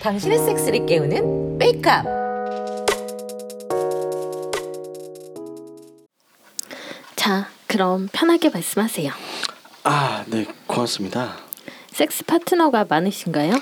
당신의 0.00 0.38
섹스를 0.38 0.86
깨우는 0.86 1.58
메이크업. 1.58 2.04
자, 7.16 7.48
그럼 7.66 8.08
편하게 8.12 8.50
말씀하세요. 8.50 9.12
아, 9.84 10.24
네, 10.28 10.46
고맙습니다. 10.66 11.36
섹스 11.92 12.24
파트너가 12.24 12.86
많으신가요? 12.88 13.54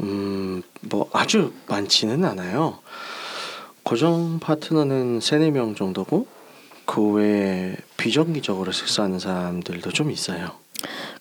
음, 0.00 0.62
뭐 0.80 1.08
아주 1.12 1.52
많지는 1.66 2.24
않아요. 2.24 2.78
고정 3.82 4.38
파트너는 4.40 5.20
세네 5.20 5.50
명 5.50 5.74
정도고 5.74 6.26
그 6.86 7.02
외에 7.12 7.76
비정기적으로 7.96 8.72
섹스하는 8.72 9.18
사람들도 9.18 9.90
좀 9.92 10.10
있어요. 10.10 10.63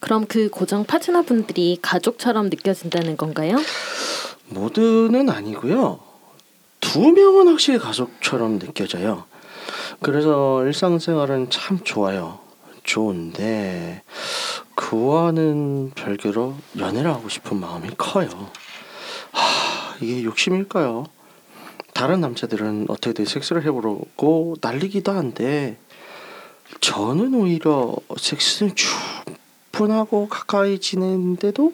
그럼 0.03 0.25
그 0.27 0.49
고정 0.49 0.83
파트너분들이 0.83 1.79
가족처럼 1.81 2.49
느껴진다는 2.49 3.15
건가요? 3.15 3.55
모두는 4.49 5.29
아니고요. 5.29 5.97
두 6.81 7.13
명은 7.13 7.47
확실히 7.47 7.79
가족처럼 7.79 8.59
느껴져요. 8.59 9.23
그래서 10.01 10.61
일상생활은 10.65 11.49
참 11.49 11.79
좋아요. 11.85 12.39
좋은데 12.83 14.01
그와는 14.75 15.91
별개로 15.95 16.57
연애를 16.77 17.09
하고 17.09 17.29
싶은 17.29 17.61
마음이 17.61 17.91
커요. 17.97 18.51
하, 19.31 19.95
이게 20.01 20.25
욕심일까요? 20.25 21.05
다른 21.93 22.19
남자들은 22.19 22.87
어떻게든 22.89 23.23
섹스를 23.23 23.63
해보려고 23.63 24.55
난리기도 24.59 25.13
한데 25.13 25.77
저는 26.81 27.33
오히려 27.35 27.95
섹스는 28.17 28.75
충분하고 29.83 30.27
가까이 30.29 30.79
지내는데도 30.79 31.73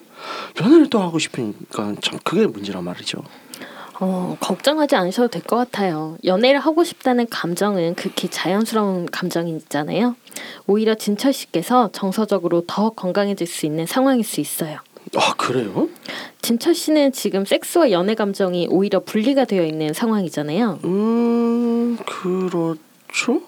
연애를 0.62 0.90
또 0.90 1.00
하고 1.02 1.20
싶으니까 1.20 1.94
참 2.02 2.18
그게 2.24 2.48
문제란 2.48 2.84
말이죠. 2.84 3.22
어, 4.02 4.38
걱정하지 4.40 4.96
않으셔도 4.96 5.28
될 5.28 5.42
것 5.44 5.58
같아요. 5.58 6.18
연애를 6.24 6.62
하고 6.62 6.86
싶다는 6.86 7.28
감정은 7.30 7.96
극히 7.96 8.30
자연스러운 8.30 9.08
감정이잖아요. 9.08 10.16
오히려 10.68 10.96
진철 10.96 11.34
씨께서 11.34 11.90
정서적으로 11.92 12.64
더 12.66 12.92
건강해질 12.92 13.46
수 13.46 13.66
있는 13.66 13.86
상황일 13.86 14.24
수 14.24 14.40
있어요. 14.40 14.78
아 15.18 15.34
그래요? 15.38 15.90
진철 16.42 16.76
씨는 16.76 17.12
지금 17.12 17.44
섹스와 17.44 17.92
연애 17.92 18.16
감정이 18.16 18.68
오히려 18.70 19.02
분리가 19.02 19.44
되어 19.46 19.66
있는 19.66 19.94
상황이잖아요. 19.94 20.80
음 20.86 21.98
그렇죠. 22.06 23.42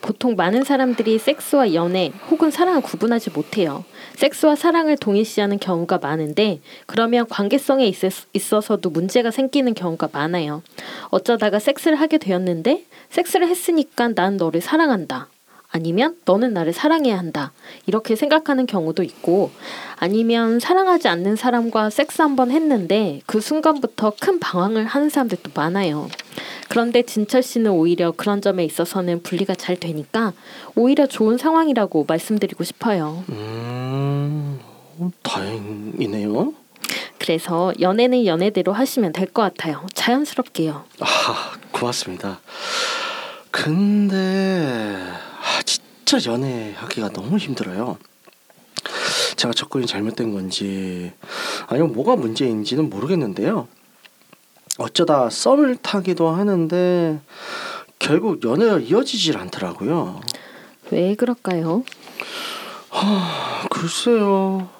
보통 0.00 0.36
많은 0.36 0.64
사람들이 0.64 1.18
섹스와 1.18 1.74
연애 1.74 2.12
혹은 2.30 2.50
사랑을 2.50 2.80
구분하지 2.80 3.30
못해요. 3.30 3.84
섹스와 4.16 4.56
사랑을 4.56 4.96
동일시하는 4.96 5.58
경우가 5.58 5.98
많은데 5.98 6.60
그러면 6.86 7.26
관계성에 7.28 7.90
있어, 8.32 8.60
서도 8.60 8.90
문제가 8.90 9.30
생기는 9.30 9.74
경우가 9.74 10.10
많아요. 10.12 10.62
어쩌다가 11.10 11.58
섹스를 11.58 12.00
하게 12.00 12.18
되었는데 12.18 12.84
섹스를 13.10 13.48
했으니까 13.48 14.08
난 14.08 14.36
너를 14.36 14.60
사랑한다. 14.60 15.28
아니면 15.70 16.16
너는 16.24 16.54
나를 16.54 16.72
사랑해야 16.72 17.18
한다. 17.18 17.52
이렇게 17.86 18.16
생각하는 18.16 18.66
경우도 18.66 19.02
있고 19.02 19.50
아니면 19.96 20.60
사랑하지 20.60 21.08
않는 21.08 21.36
사람과 21.36 21.90
섹스 21.90 22.22
한번 22.22 22.50
했는데 22.50 23.20
그 23.26 23.40
순간부터 23.40 24.14
큰 24.18 24.40
방황을 24.40 24.86
하는 24.86 25.10
사람들도 25.10 25.50
많아요. 25.54 26.08
그런데 26.68 27.02
진철 27.02 27.42
씨는 27.42 27.70
오히려 27.70 28.12
그런 28.12 28.40
점에 28.40 28.64
있어서는 28.64 29.22
분리가 29.22 29.54
잘 29.54 29.76
되니까 29.76 30.32
오히려 30.74 31.06
좋은 31.06 31.36
상황이라고 31.36 32.04
말씀드리고 32.08 32.64
싶어요. 32.64 33.24
음, 33.28 34.58
다행이네요. 35.22 36.52
그래서 37.18 37.72
연애는 37.80 38.24
연애대로 38.26 38.72
하시면 38.72 39.12
될 39.12 39.26
것 39.32 39.42
같아요. 39.42 39.84
자연스럽게요. 39.94 40.84
아, 41.00 41.52
고맙습니다. 41.72 42.40
근데 43.50 44.96
아, 45.04 45.27
진짜 46.08 46.32
연애하기가 46.32 47.10
너무 47.10 47.36
힘들어요. 47.36 47.98
제가 49.36 49.52
접근이 49.52 49.86
잘못된 49.86 50.32
건지 50.32 51.12
아니면 51.66 51.92
뭐가 51.92 52.16
문제인지는 52.16 52.88
모르겠는데요. 52.88 53.68
어쩌다 54.78 55.28
썸을 55.28 55.76
타기도 55.76 56.30
하는데 56.30 57.20
결국 57.98 58.42
연애가 58.42 58.78
이어지질 58.78 59.36
않더라고요. 59.36 60.22
왜 60.92 61.14
그럴까요? 61.14 61.84
하, 62.88 63.68
글쎄요. 63.68 64.70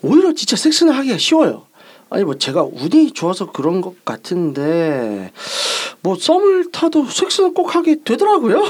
오히려 0.00 0.32
진짜 0.32 0.56
섹스는 0.56 0.94
하기가 0.94 1.18
쉬워요. 1.18 1.66
아니 2.08 2.24
뭐 2.24 2.38
제가 2.38 2.62
운이 2.62 3.12
좋아서 3.12 3.52
그런 3.52 3.82
것 3.82 4.06
같은데 4.06 5.32
뭐 6.00 6.16
썸을 6.16 6.72
타도 6.72 7.04
섹스는 7.04 7.52
꼭 7.52 7.74
하게 7.74 7.96
되더라고요. 8.02 8.64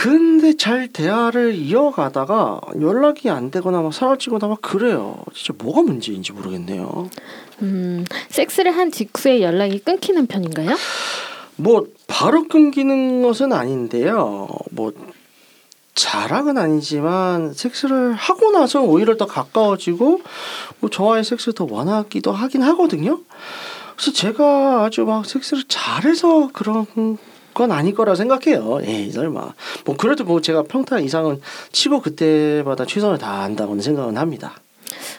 근데 0.00 0.56
잘 0.56 0.86
대화를 0.86 1.56
이어가다가 1.56 2.60
연락이 2.80 3.30
안 3.30 3.50
되거나 3.50 3.82
막 3.82 3.92
사라지거나 3.92 4.46
막 4.46 4.62
그래요. 4.62 5.16
진짜 5.34 5.52
뭐가 5.60 5.82
문제인지 5.82 6.30
모르겠네요. 6.30 7.10
음, 7.62 8.04
섹스를 8.28 8.76
한 8.76 8.92
직후에 8.92 9.42
연락이 9.42 9.80
끊기는 9.80 10.24
편인가요? 10.28 10.76
뭐 11.56 11.84
바로 12.06 12.46
끊기는 12.46 13.22
것은 13.22 13.52
아닌데요. 13.52 14.46
뭐 14.70 14.92
자랑은 15.96 16.58
아니지만 16.58 17.52
섹스를 17.52 18.12
하고 18.12 18.52
나서 18.52 18.80
오히려 18.80 19.16
더 19.16 19.26
가까워지고 19.26 20.20
뭐 20.78 20.90
저와의 20.90 21.24
섹스를 21.24 21.54
더 21.54 21.66
원하기도 21.68 22.30
하긴 22.30 22.62
하거든요. 22.62 23.18
그래서 23.96 24.12
제가 24.12 24.84
아주 24.84 25.04
막 25.04 25.26
섹스를 25.26 25.64
잘해서 25.66 26.50
그런 26.52 26.86
건 27.58 27.72
아닐 27.72 27.92
거라 27.92 28.14
생각해요. 28.14 28.78
예, 28.84 29.10
설마. 29.10 29.52
뭐 29.84 29.96
그래도 29.96 30.22
뭐 30.22 30.40
제가 30.40 30.62
평타 30.62 31.00
이상은 31.00 31.40
치고 31.72 32.00
그때마다 32.02 32.86
최선을 32.86 33.18
다한다고는 33.18 33.82
생각은 33.82 34.16
합니다. 34.16 34.54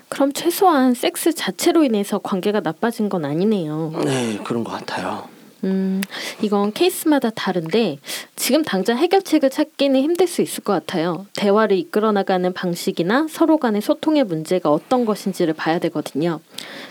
그럼 0.07 0.31
최소한 0.31 0.93
섹스 0.93 1.33
자체로 1.33 1.83
인해서 1.83 2.17
관계가 2.17 2.61
나빠진 2.61 3.09
건 3.09 3.25
아니네요. 3.25 3.91
네, 4.05 4.39
그런 4.45 4.63
것 4.63 4.71
같아요. 4.71 5.27
음, 5.65 6.01
이건 6.41 6.71
케이스마다 6.71 7.29
다른데 7.29 7.97
지금 8.37 8.63
당장 8.63 8.97
해결책을 8.97 9.49
찾기는 9.49 9.99
힘들 10.01 10.25
수 10.25 10.41
있을 10.41 10.63
것 10.63 10.71
같아요. 10.71 11.25
대화를 11.35 11.77
이끌어 11.77 12.13
나가는 12.13 12.53
방식이나 12.53 13.27
서로 13.29 13.57
간의 13.57 13.81
소통의 13.81 14.23
문제가 14.23 14.71
어떤 14.71 15.03
것인지를 15.03 15.55
봐야 15.55 15.77
되거든요. 15.79 16.39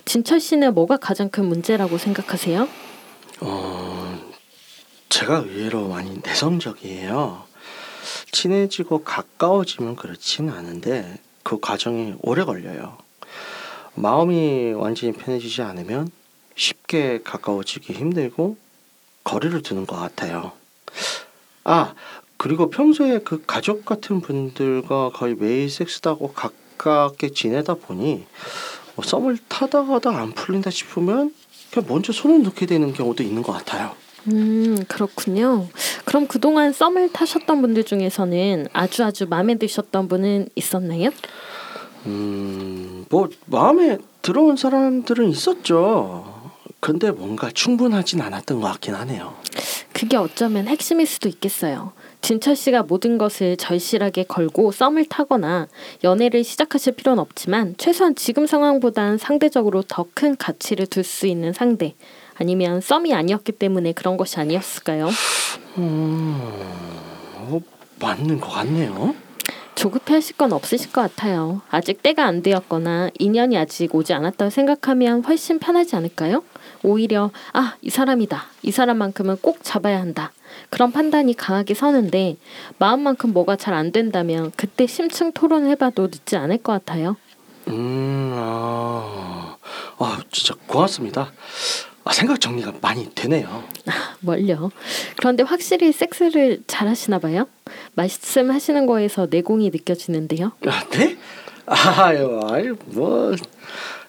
진철 0.05 0.41
씨는 0.41 0.75
뭐가 0.75 0.99
가장 0.99 1.31
큰 1.31 1.47
문제라고 1.47 1.97
생각하세요? 1.97 2.69
어, 3.41 4.08
제가 5.09 5.39
의외로 5.39 5.89
많이 5.89 6.21
내성적이에요. 6.25 7.45
친해지고 8.31 9.05
가까워지면 9.05 9.97
그렇지는 9.97 10.53
않은데 10.53 11.19
그 11.43 11.59
과정이 11.61 12.15
오래 12.21 12.45
걸려요. 12.45 12.99
마음이 13.95 14.73
완전히 14.75 15.13
편해지지 15.13 15.63
않으면 15.63 16.11
쉽게 16.55 17.21
가까워지기 17.25 17.93
힘들고 17.93 18.57
거리를 19.25 19.63
두는 19.63 19.87
것 19.87 19.97
같아요. 19.97 20.53
아 21.65 21.95
그리고 22.37 22.71
평소에 22.71 23.21
그 23.21 23.43
가족 23.47 23.85
같은 23.85 24.21
분들과 24.21 25.11
거의 25.11 25.35
매일 25.35 25.69
섹스하고 25.69 26.33
가깝게 26.33 27.31
지내다 27.31 27.75
보니 27.75 28.25
뭐 28.95 29.05
썸을 29.05 29.39
타다가도 29.49 30.11
안 30.11 30.33
풀린다 30.33 30.71
싶으면 30.71 31.35
그냥 31.71 31.89
먼저 31.89 32.13
손을 32.13 32.43
놓게 32.43 32.67
되는 32.67 32.93
경우도 32.93 33.23
있는 33.23 33.43
것 33.43 33.53
같아요. 33.53 33.95
음, 34.31 34.85
그렇군요. 34.89 35.69
그럼 36.05 36.27
그동안 36.27 36.73
썸을 36.73 37.13
타셨던 37.13 37.61
분들 37.63 37.85
중에서는 37.85 38.69
아주 38.73 39.05
아주 39.05 39.27
마음에 39.29 39.57
드셨던 39.57 40.09
분은 40.09 40.49
있었나요? 40.55 41.11
음, 42.07 43.05
뭐 43.09 43.29
마음에 43.47 43.99
들어온 44.23 44.57
사람들은 44.57 45.29
있었죠. 45.31 46.35
근데 46.81 47.11
뭔가 47.11 47.51
충분하진 47.51 48.21
않았던 48.21 48.61
것 48.61 48.69
같긴 48.69 48.95
하네요. 48.95 49.35
그게 49.93 50.17
어쩌면 50.17 50.69
핵심일 50.69 51.07
수도 51.07 51.29
있겠어요. 51.29 51.93
진철 52.21 52.55
씨가 52.55 52.85
모든 52.85 53.19
것을 53.19 53.57
절실하게 53.57 54.25
걸고 54.25 54.71
썸을 54.71 55.07
타거나 55.07 55.67
연애를 56.05 56.45
시작하실 56.45 56.95
필요는 56.95 57.21
없지만 57.21 57.75
최소한 57.79 58.15
지금 58.15 58.47
상황보단 58.47 59.19
상대적으로 59.19 59.83
더 59.83 60.07
큰 60.15 60.37
가치를 60.37 60.87
둘 60.87 61.03
수 61.05 61.27
있는 61.27 61.53
상대 61.53 61.95
아니면 62.41 62.81
썸이 62.81 63.15
아니었기 63.15 63.53
때문에 63.53 63.93
그런 63.93 64.17
것이 64.17 64.39
아니었을까요? 64.39 65.09
음, 65.79 66.39
어, 67.35 67.61
맞는 68.01 68.41
것 68.41 68.49
같네요. 68.49 69.15
조급해하실 69.75 70.37
건 70.37 70.53
없으실 70.53 70.91
것 70.93 71.03
같아요. 71.03 71.61
아직 71.71 72.03
때가 72.03 72.25
안 72.25 72.43
되었거나 72.43 73.11
인연이 73.19 73.57
아직 73.57 73.95
오지 73.95 74.13
않았다고 74.13 74.51
생각하면 74.51 75.23
훨씬 75.25 75.61
편하지 75.61 75.95
않을까요? 75.95 76.43
오히려 76.83 77.31
아, 77.53 77.77
이 77.81 77.89
사람이다. 77.91 78.43
이 78.63 78.73
사람만큼은 78.73 79.37
꼭 79.41 79.59
잡아야 79.63 80.01
한다. 80.01 80.33
그런 80.71 80.91
판단이 80.91 81.35
강하게 81.35 81.75
서는데 81.75 82.37
마음만큼 82.79 83.33
뭐가 83.33 83.55
잘 83.57 83.75
안 83.75 83.93
된다면 83.93 84.51
그때 84.57 84.87
심층 84.87 85.31
토론을 85.33 85.71
해봐도 85.71 86.09
늦지 86.09 86.37
않을 86.37 86.59
것 86.59 86.73
같아요. 86.73 87.17
음, 87.69 88.33
아, 88.35 89.57
아 89.99 90.21
진짜 90.33 90.55
고맙습니다. 90.67 91.31
아, 92.09 92.13
생각 92.15 92.41
정리가 92.41 92.73
많이 92.81 93.15
되네요. 93.15 93.65
뭘요? 94.21 94.71
그런데 95.19 95.43
확실히 95.43 95.93
섹스를 95.93 96.63
잘하시나 96.67 97.19
봐요. 97.19 97.47
말씀하시는 97.97 98.87
거에서 98.87 99.27
내공이 99.31 99.69
느껴지는데요. 99.69 100.53
아, 100.67 100.85
네? 100.93 101.19
아유, 101.67 102.41
아유, 102.51 102.77
뭐, 102.87 103.35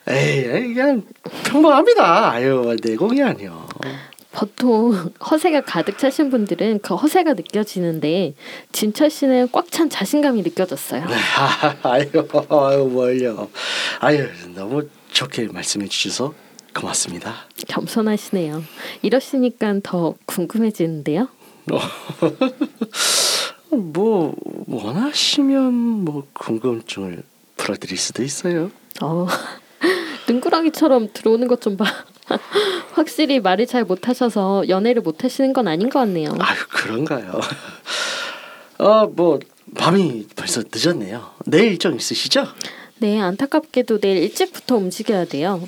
에이, 0.07 0.73
그냥 0.73 1.03
평범합니다. 1.43 2.31
아유, 2.31 2.73
내공이 2.81 3.21
아니요. 3.21 3.67
보통 4.31 4.93
허세가 5.29 5.59
가득 5.65 5.97
차신 5.97 6.29
분들은 6.29 6.79
그 6.81 6.95
허세가 6.95 7.33
느껴지는데 7.33 8.33
진철 8.71 9.09
씨는 9.09 9.49
꽉 9.51 9.69
찬 9.71 9.89
자신감이 9.89 10.41
느껴졌어요. 10.43 11.05
네, 11.05 11.15
아, 11.37 11.75
아유, 11.83 12.07
아유, 12.49 12.85
뭘요. 12.85 13.49
아유, 13.99 14.25
너무 14.55 14.87
좋게 15.11 15.47
말씀해 15.47 15.89
주셔서 15.89 16.33
고맙습니다. 16.79 17.35
겸손하시네요. 17.67 18.63
이러시니까 19.01 19.75
더 19.83 20.15
궁금해지는데요. 20.25 21.27
뭐 23.71 24.35
원하시면 24.67 25.73
뭐 25.73 26.27
궁금증을 26.33 27.23
풀어드릴 27.57 27.97
수도 27.97 28.23
있어요. 28.23 28.71
어, 29.01 29.27
눈구렁이처럼 30.27 31.09
들어오는 31.13 31.47
것 31.47 31.59
좀 31.61 31.77
봐. 31.77 31.85
확실히 32.93 33.39
말을 33.39 33.65
잘 33.67 33.83
못하셔서 33.83 34.67
연애를 34.69 35.01
못하시는 35.01 35.53
건 35.53 35.67
아닌 35.67 35.89
것 35.89 35.99
같네요. 35.99 36.35
아유 36.39 36.57
그런가요? 36.69 37.39
어뭐 38.77 39.39
밤이 39.75 40.27
벌써 40.35 40.63
늦었네요. 40.71 41.31
내일 41.45 41.71
일정 41.73 41.95
있으시죠? 41.95 42.45
네, 42.99 43.19
안타깝게도 43.21 43.99
내일 43.99 44.17
일찍부터 44.23 44.75
움직여야 44.75 45.25
돼요. 45.25 45.67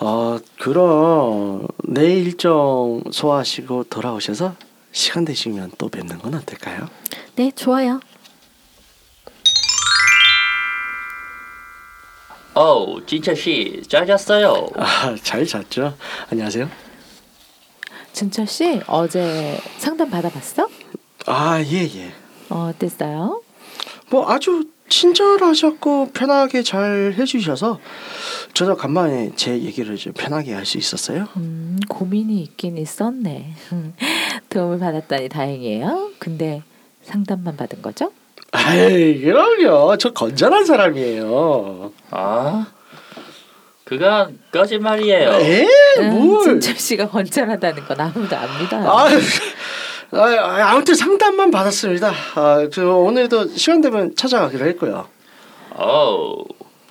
어 0.00 0.38
그럼 0.58 1.66
내일 1.84 2.26
일정 2.26 3.02
소화하시고 3.10 3.84
돌아오셔서 3.84 4.54
시간 4.92 5.24
되시면 5.24 5.72
또 5.78 5.88
뵙는 5.88 6.18
건 6.18 6.34
어떨까요? 6.34 6.88
네, 7.36 7.50
좋아요. 7.54 8.00
어, 12.56 13.04
진철 13.04 13.34
씨, 13.34 13.82
잘 13.88 14.06
잤어요. 14.06 14.68
아 14.76 15.16
잘 15.22 15.44
잤죠? 15.44 15.96
안녕하세요. 16.30 16.68
진철 18.12 18.46
씨 18.46 18.80
어제 18.86 19.58
상담 19.78 20.08
받아봤어? 20.10 20.68
아 21.26 21.60
예 21.62 21.82
예. 21.96 22.12
어, 22.50 22.70
어땠어요? 22.72 23.42
뭐 24.10 24.30
아주 24.30 24.68
친절하셨고 24.88 26.10
편하게 26.12 26.62
잘 26.62 27.14
해주셔서 27.18 27.80
저도 28.52 28.76
간만에 28.76 29.32
제 29.36 29.52
얘기를 29.52 29.96
좀 29.96 30.12
편하게 30.12 30.52
할 30.54 30.64
수 30.64 30.78
있었어요. 30.78 31.28
음, 31.36 31.78
고민이 31.88 32.40
있긴 32.42 32.78
있었네. 32.78 33.52
음, 33.72 33.94
도움을 34.50 34.78
받았다니 34.78 35.28
다행이에요. 35.28 36.10
근데 36.18 36.62
상담만 37.02 37.56
받은 37.56 37.82
거죠? 37.82 38.12
에이 38.56 39.20
그럼요. 39.20 39.96
저 39.98 40.12
건전한 40.12 40.64
사람이에요. 40.64 41.92
아, 42.10 42.66
그건 43.84 44.38
거짓말이에요. 44.52 45.30
에? 45.32 45.66
음, 45.98 46.10
뭘? 46.28 46.42
진철 46.44 46.76
씨가 46.76 47.08
건전하다는 47.08 47.84
건 47.86 48.00
아무도 48.00 48.36
안 48.36 48.48
믿어요. 48.62 48.88
아, 48.88 49.08
아, 50.16 50.70
아무튼 50.70 50.94
상담만 50.94 51.50
받았습니다. 51.50 52.12
아, 52.36 52.68
저 52.72 52.86
오늘도 52.96 53.48
시간 53.56 53.80
되면 53.80 54.14
찾아가기로 54.14 54.66
했고요. 54.66 55.06
어, 55.70 56.36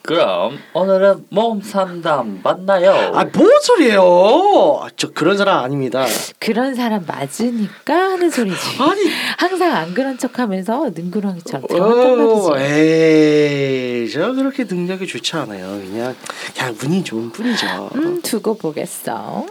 그럼 0.01 0.59
오늘은 0.73 1.27
몸 1.29 1.61
상담 1.61 2.41
맞나요? 2.43 2.91
아, 3.13 3.23
뭔 3.33 3.49
소리예요? 3.61 4.81
아, 4.81 4.87
저 4.97 5.11
그런 5.11 5.37
사람 5.37 5.63
아닙니다. 5.63 6.05
그런 6.39 6.75
사람 6.75 7.05
맞으니까 7.07 7.93
하는 7.93 8.29
소리지. 8.29 8.81
아니, 8.81 9.01
항상 9.37 9.71
안 9.73 9.93
그런 9.93 10.17
척하면서 10.17 10.89
능구렁이처럼 10.93 11.63
어, 11.71 12.49
말이지. 12.49 12.75
에이, 12.75 14.09
저 14.11 14.33
그렇게 14.33 14.65
능력이 14.65 15.07
좋지 15.07 15.37
않아요. 15.37 15.67
그냥 15.79 16.13
그냥 16.53 16.75
운이 16.83 17.03
좋은 17.05 17.31
뿐이죠. 17.31 17.89
음, 17.95 18.21
두고 18.21 18.57
보겠어. 18.57 19.45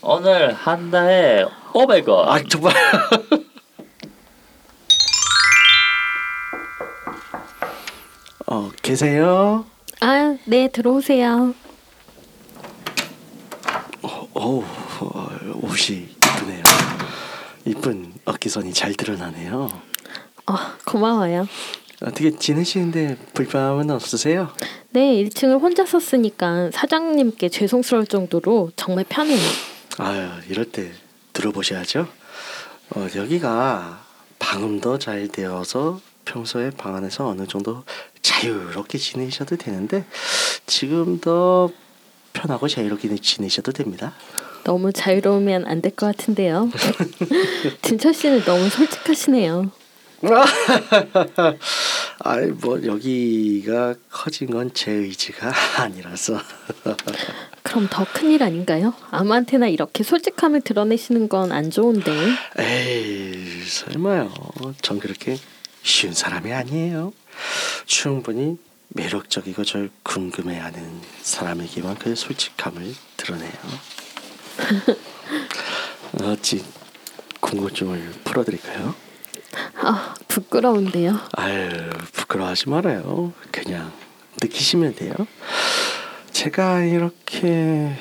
오늘 0.00 0.52
한 0.52 0.90
달에 0.90 1.44
500원. 1.74 2.28
아, 2.28 2.42
정말. 2.48 2.74
어, 8.46 8.70
계세요? 8.82 9.64
아, 10.00 10.36
네, 10.44 10.68
들어오세요. 10.68 11.54
어우, 14.34 14.64
어, 15.00 15.28
옷이 15.62 16.08
이쁘네요. 16.16 16.62
이쁜 17.64 18.12
어깨선이 18.24 18.72
잘 18.72 18.94
드러나네요. 18.94 19.68
어, 20.46 20.54
고마워요. 20.84 21.46
어떻게 22.02 22.36
지내시는데 22.36 23.16
불편함은 23.32 23.90
없으세요? 23.90 24.48
네, 24.90 25.22
1층을 25.22 25.60
혼자 25.60 25.86
썼으니까 25.86 26.70
사장님께 26.72 27.48
죄송스러울 27.48 28.06
정도로 28.06 28.72
정말 28.74 29.04
편해요. 29.08 29.38
아유, 29.98 30.28
이럴 30.48 30.64
때 30.64 30.90
들어보셔야죠. 31.32 32.08
어, 32.94 33.06
여기가 33.16 34.04
방음도 34.38 34.98
잘 34.98 35.28
되어서 35.28 36.00
평소에 36.24 36.70
방 36.70 36.94
안에서 36.96 37.26
어느 37.28 37.46
정도 37.46 37.84
자유롭게 38.22 38.98
지내셔도 38.98 39.56
되는데 39.56 40.04
지금 40.66 41.20
더 41.20 41.70
편하고 42.32 42.68
자유롭게 42.68 43.16
지내셔도 43.18 43.72
됩니다. 43.72 44.12
너무 44.64 44.92
자유로우면 44.92 45.66
안 45.66 45.80
될 45.82 45.90
것 45.96 46.06
같은데요. 46.06 46.70
진철 47.82 48.14
씨는 48.14 48.44
너무 48.44 48.68
솔직하시네요. 48.68 49.70
아이 52.20 52.46
뭐 52.46 52.80
여기가 52.84 53.94
커진 54.10 54.50
건 54.50 54.72
제 54.72 54.92
의지가 54.92 55.52
아니라서 55.82 56.38
그럼 57.62 57.86
더 57.90 58.04
큰일 58.12 58.42
아닌가요? 58.42 58.92
아무한테나 59.10 59.68
이렇게 59.68 60.02
솔직함을 60.02 60.62
드러내시는 60.62 61.28
건 61.28 61.52
안 61.52 61.70
좋은데. 61.70 62.10
에이 62.58 63.62
설마요 63.66 64.32
전 64.82 64.98
그렇게 64.98 65.36
쉬운 65.82 66.12
사람이 66.14 66.52
아니에요 66.52 67.12
충분히 67.86 68.58
매력적이고 68.88 69.64
절 69.64 69.90
궁금해하는 70.02 71.00
사람에게만 71.22 71.96
그 71.98 72.14
솔직함을 72.14 72.94
드러내요 73.16 73.52
어찌 76.22 76.64
궁금증을 77.40 78.12
풀어드릴까요? 78.24 78.94
아, 79.76 80.14
부끄러운데요. 80.28 81.18
아유 81.32 81.68
부끄러워하지 82.12 82.68
말아요. 82.70 83.32
그냥 83.50 83.92
느끼시면 84.40 84.94
돼요. 84.94 85.12
제가 86.32 86.80
이렇게 86.80 87.96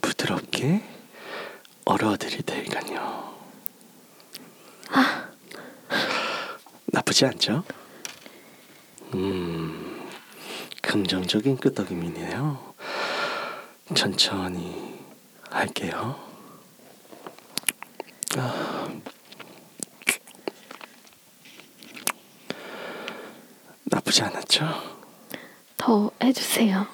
부드럽게 0.00 0.82
얼어드릴 1.84 2.42
테니까요. 2.42 3.32
나쁘지 6.86 7.26
않죠? 7.26 7.64
음 9.14 10.08
긍정적인 10.80 11.56
끄덕임이네요. 11.58 12.74
천천히 13.94 14.98
할게요. 15.50 16.18
나쁘지 23.84 24.22
않았죠? 24.22 24.66
더 25.76 26.10
해주세요. 26.22 26.86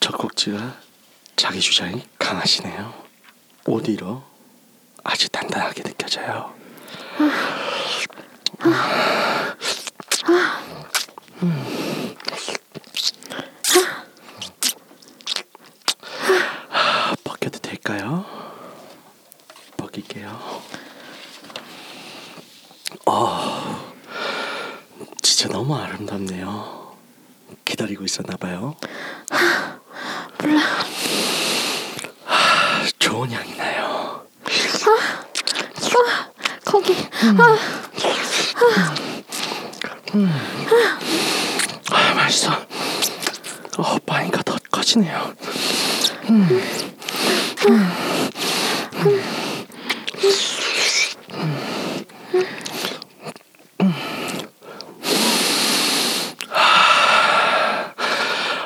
젖꼭지가 0.00 0.76
자기 1.36 1.60
주장이 1.60 2.02
강하시네요. 2.18 2.94
옷 3.66 3.88
위로 3.88 4.22
아주 5.04 5.28
단단하게 5.28 5.82
느껴져요. 5.82 6.54
아니에요. 26.38 26.96
기다리고 27.64 28.04
있었나 28.04 28.36
봐요. 28.36 28.74
몰라. 30.40 30.60
아, 32.26 32.86
좋은 32.98 33.30
향이 33.30 33.56
나요. 33.56 34.26
거기. 36.64 36.94
아, 41.90 42.14
맛있어. 42.14 42.52
어, 43.78 43.98
빠니까 44.06 44.42
더 44.42 44.56
커지네요. 44.70 45.34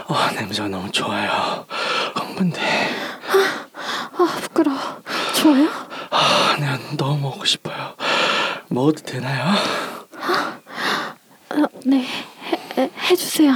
어, 0.09 0.31
냄새가 0.35 0.69
너무 0.69 0.91
좋아요. 0.93 1.65
흥분돼. 2.15 2.61
아 4.19 4.39
부끄러워. 4.43 4.79
좋아요? 5.35 5.69
아, 6.11 6.57
내가 6.59 6.79
너무 6.97 7.19
먹고 7.31 7.45
싶어요. 7.45 7.95
먹어도 8.73 9.03
되나요? 9.03 9.53
어, 11.51 11.67
네. 11.85 11.99
해, 11.99 12.59
해, 12.79 12.91
해주세요. 13.11 13.53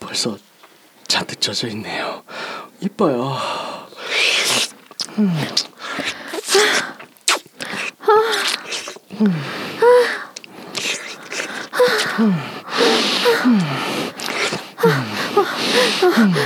벌써 0.00 0.36
잔뜩 1.06 1.40
젖어 1.40 1.68
있네요. 1.68 2.24
이뻐요. 2.80 3.36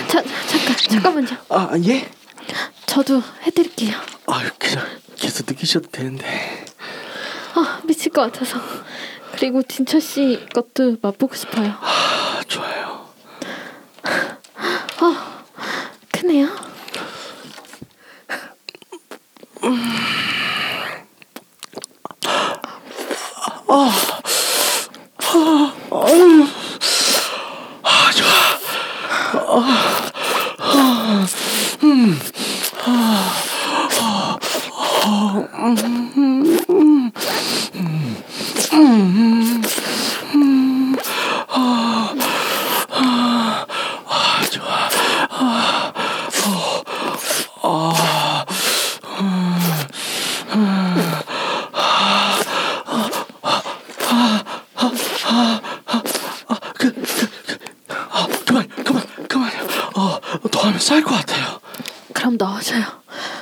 자, 0.09 0.23
잠깐, 0.47 0.77
잠깐만요. 0.77 1.29
아, 1.51 1.71
예? 1.87 2.11
저도. 2.87 3.19
아, 3.19 3.38
느끼셔도 5.69 5.91
되는데. 5.91 6.65
아 7.55 7.81
미칠 7.85 8.11
것 8.11 8.23
같아서. 8.23 8.59
그리고 9.33 9.63
진철 9.63 10.01
씨 10.01 10.45
것도 10.55 10.97
맛보고 11.03 11.35
싶어요. 11.35 11.75
아, 11.81 12.41
좋아요. 12.49 13.07
크네요. 16.11 16.49
아, 54.81 54.91
좋아. 54.93 55.61
아, 55.87 56.03
좋아. 56.03 56.59
그, 56.79 56.93
그, 56.93 57.29
그, 57.47 57.59
아, 58.11 58.27
그만, 58.47 58.69
그만, 58.69 59.03
그만요. 59.29 59.67
어, 59.95 60.21
더 60.51 60.61
하면 60.61 60.79
쌀 60.79 61.03
것 61.03 61.11
같아요. 61.15 61.61
그럼 62.13 62.37
넣어줘요. 62.39 62.85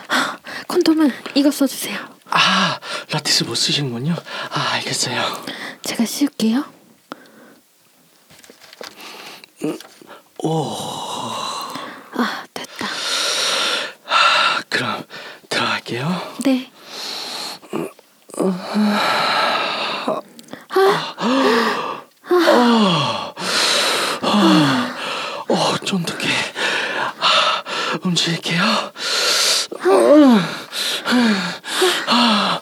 아, 0.08 0.36
콘돔은 0.68 1.10
이거 1.34 1.50
써주세요. 1.66 1.98
아, 2.30 2.78
라티스 3.10 3.44
못 3.44 3.54
쓰시는군요. 3.56 4.14
아, 4.50 4.70
알겠어요. 4.74 5.44
제가 5.82 6.04
씌울게요. 6.04 6.64
오, 10.38 10.76
아 12.14 12.44
됐다. 12.54 12.86
아, 14.06 14.62
그럼 14.68 15.04
들어갈게요. 15.48 16.36
네. 16.44 16.70
어, 25.48 25.76
쫀득해. 25.84 26.28
아, 27.18 27.62
움직일게요. 28.02 28.62
어, 29.86 30.56
ah 32.06 32.54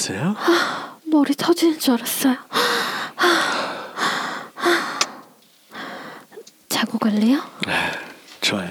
풀렸어요? 0.00 0.34
머리 1.04 1.34
터지는 1.34 1.78
줄 1.78 1.94
알았어요. 1.94 2.36
자고 6.68 6.98
갈래요? 6.98 7.40
좋아요. 8.40 8.70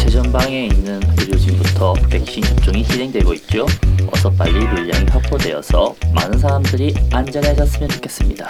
최전방에 0.00 0.66
있는 0.66 1.00
의료진부터 1.18 1.94
백신 2.10 2.42
접종이 2.44 2.84
진행되고 2.84 3.34
있죠. 3.34 3.66
어서 4.12 4.30
빨리 4.30 4.64
물량이 4.64 5.06
확보되어서 5.10 5.96
많은 6.14 6.38
사람들이 6.38 6.94
안전해졌으면 7.12 7.88
좋겠습니다. 7.88 8.48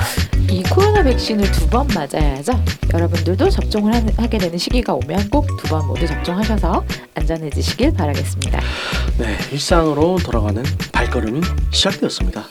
백신을 1.33 1.51
두 1.53 1.67
번 1.71 1.87
맞아야죠. 1.89 2.53
여러분들도 2.93 3.49
접종을 3.49 3.95
하, 3.95 4.03
하게 4.23 4.39
되는 4.39 4.59
시기가 4.59 4.93
오면 4.95 5.31
꼭 5.31 5.47
두 5.57 5.69
번 5.69 5.87
모두 5.87 6.07
접종하셔서 6.07 6.85
안전해지시길 7.15 7.95
바라겠습니다. 7.95 8.61
네, 9.19 9.39
일상으로 9.51 10.19
돌아가는 10.23 10.63
발걸음이 10.93 11.41
시작되었습니다. 11.71 12.45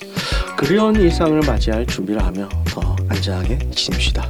그리운 0.57 0.95
일상을 0.95 1.39
맞이할 1.41 1.85
준비를 1.85 2.23
하며 2.23 2.49
더 2.65 2.95
안전하게 3.09 3.59
지냅시다. 3.71 4.29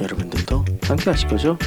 여러분들도 0.00 0.64
함께 0.84 1.10
하실 1.10 1.28
거죠? 1.28 1.58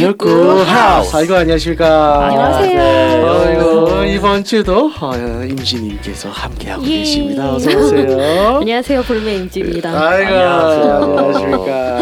열구 0.00 0.60
하우스. 0.62 1.16
아이고 1.16 1.34
안녕하십니까. 1.36 2.26
안녕하세요. 2.26 3.30
아이고 3.30 4.04
이번 4.04 4.44
주도 4.44 4.90
어, 5.00 5.12
임진님께서 5.48 6.28
함께 6.28 6.70
하고 6.70 6.84
예. 6.86 6.98
계십니다. 6.98 7.54
어서 7.54 7.70
오세요. 7.70 8.56
안녕하세요, 8.60 9.02
볼메 9.02 9.36
임지입니다. 9.36 9.90
아이고 9.90 10.34
안녕하세요. 10.34 10.94
안녕하십니까. 11.02 11.98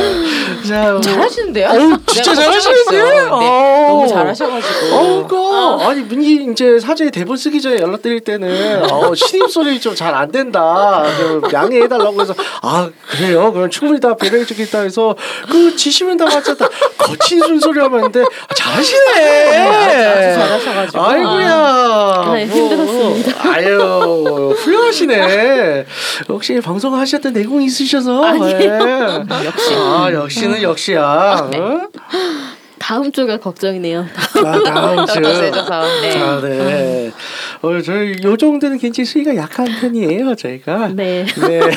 자, 0.67 1.01
잘하시는데요? 1.01 1.69
어우, 1.69 1.97
진짜? 2.23 2.35
걱정했어. 2.35 2.91
네, 2.91 3.01
어. 3.31 3.39
너무 3.89 4.09
잘하셔가지고. 4.09 4.95
어, 4.95 5.27
그 5.27 5.85
아니 5.85 6.03
민기 6.03 6.51
이제 6.53 6.79
사전에 6.79 7.11
대본 7.11 7.37
쓰기 7.37 7.61
전에 7.61 7.81
연락 7.81 8.03
드릴 8.03 8.21
때는 8.21 8.85
어, 8.91 9.15
신입 9.15 9.51
소리 9.51 9.81
좀 9.81 9.95
잘 9.95 10.15
안 10.15 10.31
된다. 10.31 11.05
좀 11.19 11.43
양해해 11.53 11.89
달라고 11.89 12.21
해서 12.21 12.35
아 12.63 12.89
그래요. 13.09 13.53
그럼 13.53 13.69
충분히 13.71 14.01
다 14.01 14.15
배려해 14.17 14.45
주겠다 14.45 14.81
해서 14.81 15.15
그 15.51 15.75
지시면 15.77 16.17
다 16.17 16.25
맞췄다. 16.27 16.69
거친 16.99 17.41
순소리 17.41 17.81
하면 17.81 17.99
하는데 18.01 18.21
아, 18.23 18.55
잘하시네. 18.55 19.59
아주 19.59 20.39
잘하셔가지고. 20.41 21.03
아이고야. 21.03 22.33
네, 22.35 22.47
힘들었습니다. 22.47 23.51
아유 23.51 24.55
훌륭하시네. 24.59 25.87
역시 26.31 26.61
방송 26.61 26.95
하셨던 26.95 27.33
내공 27.33 27.63
있으셔서. 27.63 28.25
아니에요. 28.25 29.27
역시. 29.45 29.75
아 29.75 30.11
역시는 30.13 30.63
역시야. 30.63 31.51
어? 31.57 31.81
다음 32.85 33.11
주가 33.13 33.39
걱정이네요. 33.39 34.05
아, 34.45 34.63
다음 34.63 35.07
주. 35.09 35.19
네. 35.19 35.51
아, 36.21 36.39
네. 36.43 37.11
어, 37.63 37.81
저희 37.81 38.15
요 38.23 38.37
정도는 38.37 38.77
굉장히 38.77 39.07
수위가 39.07 39.37
약한 39.37 39.67
편이에요, 39.81 40.35
저희가. 40.35 40.89
네. 40.89 41.25
네. 41.25 41.61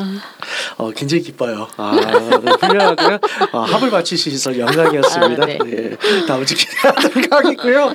어, 0.80 0.90
굉장히 0.92 1.22
기뻐요. 1.22 1.68
아, 1.76 1.94
네, 1.94 2.66
훌륭하고요. 2.66 3.18
아, 3.52 3.58
합을 3.58 3.90
맞출 3.90 4.16
수 4.16 4.30
있어서 4.30 4.58
영광이었습니다. 4.58 5.42
아, 5.42 5.46
네. 5.46 5.58
네. 5.58 5.96
다음 6.26 6.46
주 6.46 6.54
기대하도록 6.56 7.30
하겠고요. 7.30 7.92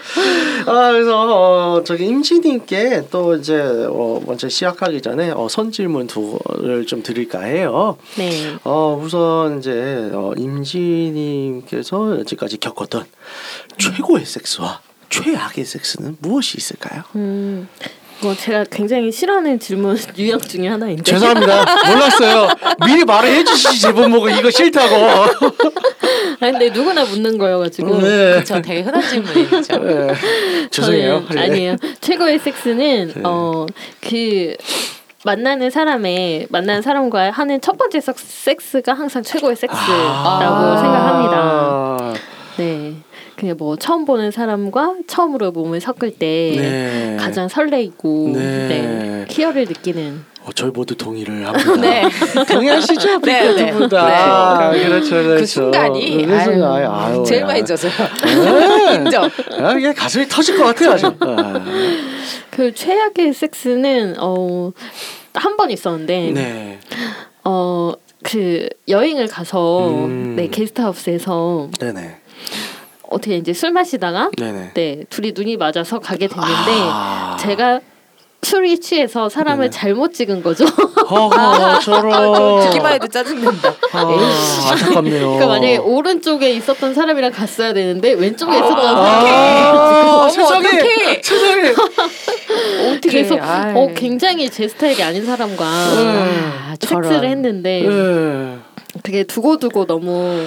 아, 0.68 0.92
그래서 0.92 1.78
어, 1.78 1.84
저기 1.84 2.06
임지님께 2.06 3.08
또 3.10 3.36
이제 3.36 3.60
어, 3.90 4.22
먼저 4.28 4.48
시작하기 4.48 5.02
전에 5.02 5.32
어, 5.32 5.48
선질문 5.50 6.06
두를 6.06 6.86
좀 6.86 7.02
드릴까 7.02 7.42
해요. 7.42 7.98
네. 8.18 8.56
어 8.64 9.02
우선 9.02 9.58
이제 9.60 10.12
어, 10.14 10.34
임지님께서 10.38 12.20
여지까지 12.20 12.58
겪었던 12.58 13.06
최고의 13.80 14.26
섹스와 14.26 14.82
최악의 15.10 15.66
섹스는 15.66 16.18
무엇이 16.20 16.58
있을까요? 16.58 17.04
음. 17.16 17.68
뭐 18.22 18.34
제가 18.34 18.64
굉장히 18.72 19.12
싫어하는 19.12 19.60
질문 19.60 19.98
유형 20.18 20.40
중에 20.40 20.68
하나인데. 20.68 21.04
죄송합니다. 21.04 21.66
몰랐어요. 21.90 22.48
미리 22.86 23.04
말을 23.04 23.30
해주시지 23.30 23.82
제본 23.82 24.12
보고 24.12 24.30
이거 24.30 24.50
싫다고. 24.50 24.96
아 26.40 26.52
근데 26.52 26.70
누구나 26.70 27.04
묻는 27.06 27.38
거여가지고. 27.38 28.02
네. 28.02 28.08
그렇죠. 28.34 28.62
되게 28.62 28.82
흔한 28.82 29.02
질문이죠. 29.02 29.78
네. 29.80 30.14
죄송해요. 30.72 31.26
저는 31.28 31.44
아니에요. 31.44 31.76
최고의 32.02 32.40
섹스는 32.40 33.12
네. 33.16 33.22
어그 33.24 34.56
만나는 35.24 35.70
사람의 35.70 36.48
만나는 36.50 36.82
사람과 36.82 37.32
하는 37.32 37.60
첫 37.60 37.78
번째 37.78 38.00
섹- 38.00 38.18
섹스가 38.18 38.94
항상 38.94 39.24
최고의 39.24 39.56
섹스라고 39.56 39.92
아. 39.92 40.78
생각합니다. 40.78 42.22
네. 42.58 42.94
그냥 43.46 43.58
뭐 43.60 43.76
처음 43.76 44.06
보는 44.06 44.32
사람과 44.32 44.96
처음으로 45.06 45.52
몸을 45.52 45.80
섞을 45.80 46.12
때 46.18 46.56
네. 46.58 47.18
가장 47.20 47.48
설레이고 47.48 48.32
네. 48.34 48.40
네. 48.68 49.26
희열을 49.30 49.66
느끼는 49.66 50.24
어, 50.44 50.50
저희 50.56 50.72
모두 50.72 50.96
동의를 50.96 51.46
합니다. 51.48 51.76
네. 51.76 52.04
동의하시죠? 52.52 53.22
네, 53.22 53.54
네. 53.54 53.72
두분 53.72 53.90
다. 53.90 54.08
네. 54.08 54.14
아, 54.16 54.72
그렇죠, 54.72 55.10
그렇죠. 55.12 55.36
그 55.42 55.46
순간이 55.46 56.26
그 56.26 56.40
순간, 56.44 56.72
아유, 56.72 56.88
아유, 56.90 57.24
제일 57.28 57.42
야. 57.42 57.46
많이 57.46 57.64
져서요. 57.64 57.92
네. 58.24 58.96
인정. 59.06 59.30
아, 59.60 59.74
이게 59.74 59.94
가슴이 59.94 60.28
터질 60.28 60.58
것 60.58 60.64
같아요, 60.66 60.92
아주. 60.92 61.08
아. 61.20 61.66
그 62.50 62.74
최악의 62.74 63.34
섹스는 63.34 64.16
어 64.20 64.72
한 65.38 65.58
번 65.58 65.70
있었는데 65.70 66.32
네. 66.34 66.80
어 67.44 67.94
그 68.28 68.68
여행을 68.88 69.28
가서 69.28 69.88
음. 69.88 70.34
네 70.36 70.48
게스트하우스에서 70.48 71.70
네네. 71.80 72.22
어떻게 73.10 73.38
이제 73.38 73.54
술 73.54 73.72
마시다가 73.72 74.30
네네. 74.38 74.72
네 74.74 75.04
둘이 75.10 75.34
눈이 75.36 75.58
맞아서 75.58 76.00
가게 76.00 76.28
됐는데 76.28 76.72
아. 76.92 77.38
제가 77.40 77.82
술이 78.42 78.80
취해서 78.80 79.28
사람을 79.28 79.72
네네. 79.72 79.72
잘못 79.72 80.14
찍은 80.14 80.44
거죠. 80.44 80.66
허허 80.66 81.80
저런. 81.80 82.60
듣기만 82.70 82.94
해도 82.94 83.08
짜증난다. 83.08 83.70
아, 83.92 84.70
안타깝네요. 84.72 85.20
그러니까 85.20 85.48
만약에 85.48 85.78
오른쪽에 85.78 86.52
있었던 86.52 86.94
사람이랑 86.94 87.32
갔어야 87.32 87.74
되는데 87.74 88.14
왼쪽에 88.14 88.56
있었던 88.56 88.78
아, 88.78 89.20
사람이랑 89.20 90.08
어머, 90.14 90.30
세상에. 90.30 91.22
세상에 91.24 91.74
어떻게 92.92 93.28
아이. 93.42 93.74
어 93.76 93.88
굉장히 93.96 94.48
제 94.52 94.68
스타일이 94.68 95.02
아닌 95.02 95.26
사람과 95.26 95.66
아, 95.66 96.76
저런. 96.80 97.04
섹스를 97.04 97.30
했는데 97.30 97.82
네. 97.82 98.58
되게 99.02 99.24
두고두고 99.24 99.88
너무 99.88 100.40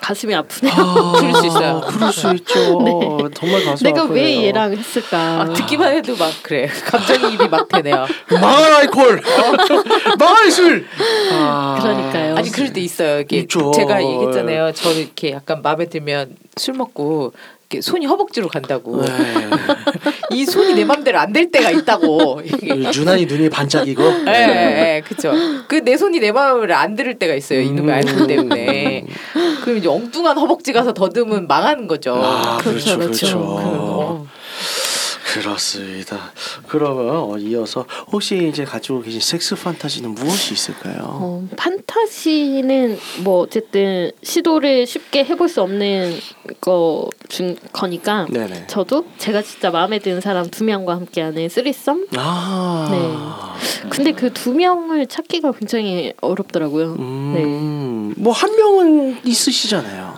가슴이 0.00 0.34
아프네요. 0.34 0.74
그럴 1.18 1.34
수 1.34 1.46
있어요. 1.46 1.80
그럴 1.86 2.12
수 2.12 2.34
있죠. 2.34 2.80
네. 2.82 2.92
정말 3.34 3.64
가슴 3.64 3.84
내가 3.84 4.02
아프네요. 4.02 4.22
왜 4.24 4.44
얘랑 4.46 4.76
했을까? 4.76 5.18
아, 5.42 5.52
듣기만 5.52 5.92
해도 5.94 6.16
막 6.16 6.32
그래. 6.42 6.68
감정이 6.86 7.34
입이 7.34 7.48
막 7.48 7.68
되네요. 7.68 8.06
망할 8.30 8.72
아이콜, 8.72 9.22
망할 10.18 10.50
술. 10.50 10.86
아. 11.32 11.78
그러니까요. 11.80 12.36
아니 12.36 12.50
그럴 12.50 12.72
때 12.72 12.80
있어요. 12.80 13.20
이게 13.20 13.38
있죠. 13.38 13.70
제가 13.72 14.02
얘기했잖아요. 14.02 14.72
저는 14.72 14.96
이렇게 14.98 15.32
약간 15.32 15.62
마음에 15.62 15.86
들면 15.86 16.36
술 16.56 16.74
먹고 16.74 17.32
이렇게 17.70 17.82
손이 17.82 18.06
허벅지로 18.06 18.48
간다고. 18.48 19.02
네. 20.30 20.36
이 20.36 20.44
손이 20.46 20.74
내 20.74 20.84
맘대로 20.84 21.18
안 21.18 21.32
될 21.32 21.50
때가 21.50 21.70
있다고. 21.70 22.40
유난히 22.96 23.26
눈이 23.26 23.50
반짝이고. 23.50 24.02
예, 24.26 24.32
예, 24.32 24.96
예, 24.96 25.02
그죠. 25.06 25.32
그 25.68 25.80
내 25.82 25.96
손이 25.96 26.20
내 26.20 26.30
마음을 26.32 26.72
안 26.72 26.94
들을 26.96 27.18
때가 27.18 27.34
있어요. 27.34 27.60
이놈의 27.60 27.94
알코 27.96 28.26
때문에. 28.26 29.04
그럼 29.62 29.78
이제 29.78 29.88
엉뚱한 29.88 30.36
허벅지 30.38 30.72
가서 30.72 30.92
더듬으면 30.92 31.46
망하는 31.46 31.86
거죠. 31.86 32.14
아, 32.22 32.58
그렇죠, 32.58 32.96
그렇죠, 32.98 32.98
그렇죠. 32.98 33.38
그렇죠. 33.38 34.26
어. 35.30 35.40
그렇습니다. 35.40 36.32
그러면 36.68 37.16
어, 37.16 37.38
이어서 37.38 37.86
혹시 38.12 38.48
이제 38.48 38.64
가지고 38.64 39.02
계신 39.02 39.20
섹스 39.20 39.54
판타지는 39.54 40.14
무엇이 40.14 40.54
있을까요? 40.54 40.96
어, 41.02 41.48
판타지는 41.56 42.98
뭐 43.24 43.40
어쨌든 43.40 44.10
시도를 44.22 44.86
쉽게 44.86 45.24
해볼 45.24 45.48
수 45.48 45.62
없는 45.62 46.18
거 46.60 47.08
중 47.30 47.54
거니까 47.72 48.26
네네. 48.28 48.66
저도 48.66 49.06
제가 49.18 49.42
진짜 49.42 49.70
마음에 49.70 50.00
드는 50.00 50.20
사람 50.20 50.50
두 50.50 50.64
명과 50.64 50.94
함께하는 50.96 51.48
쓰리썸. 51.48 52.06
아. 52.16 53.56
근데 53.88 54.12
그 54.12 54.30
두 54.30 54.52
명을 54.54 55.06
찾기가 55.06 55.52
굉장히 55.52 56.12
어렵더라고요. 56.20 56.96
음. 56.98 58.14
뭐한 58.16 58.56
명은 58.56 59.18
있으시잖아요. 59.24 60.09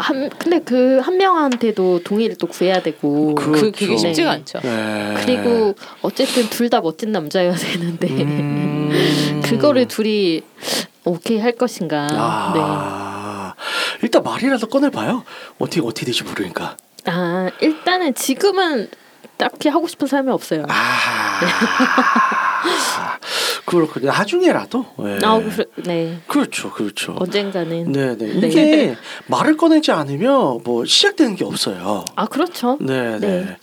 한 0.00 0.30
근데 0.38 0.58
그 0.60 1.00
한 1.00 1.16
명한테도 1.16 2.02
동의를 2.04 2.36
또 2.36 2.46
구해야 2.46 2.80
되고 2.82 3.34
그 3.34 3.52
그게 3.52 3.86
그렇죠. 3.86 4.06
쉽지가 4.08 4.30
네. 4.30 4.36
않죠. 4.36 4.60
네. 4.62 5.14
그리고 5.18 5.74
어쨌든 6.02 6.48
둘 6.50 6.70
다 6.70 6.80
멋진 6.80 7.10
남자여야 7.12 7.54
되는데 7.54 8.06
음. 8.08 9.40
그거를 9.44 9.88
둘이 9.88 10.42
오케이 11.04 11.38
할 11.40 11.52
것인가. 11.52 12.06
네. 12.06 12.60
아. 12.62 13.54
일단 14.02 14.22
말이라도 14.22 14.68
꺼내봐요. 14.68 15.24
어떻게 15.58 15.80
어떻게 15.80 16.06
될지 16.06 16.22
모르니까. 16.22 16.76
아 17.06 17.50
일단은 17.60 18.14
지금은 18.14 18.88
딱히 19.36 19.68
하고 19.68 19.88
싶은 19.88 20.06
사람이 20.06 20.30
없어요. 20.30 20.64
아. 20.68 21.40
그렇군요. 23.70 24.08
나중에라도. 24.08 24.84
네. 24.98 25.18
아, 25.22 25.38
그, 25.38 25.70
네. 25.82 26.18
그렇죠, 26.26 26.70
그렇죠. 26.72 27.16
언젠가는. 27.18 27.92
네네. 27.92 28.40
네. 28.40 28.48
이게 28.48 28.96
말을 29.28 29.56
꺼내지 29.56 29.92
않으면 29.92 30.60
뭐 30.64 30.84
시작되는 30.84 31.36
게 31.36 31.44
없어요. 31.44 32.04
아 32.16 32.26
그렇죠. 32.26 32.78
네, 32.80 33.18
네. 33.18 33.44
네. 33.44 33.56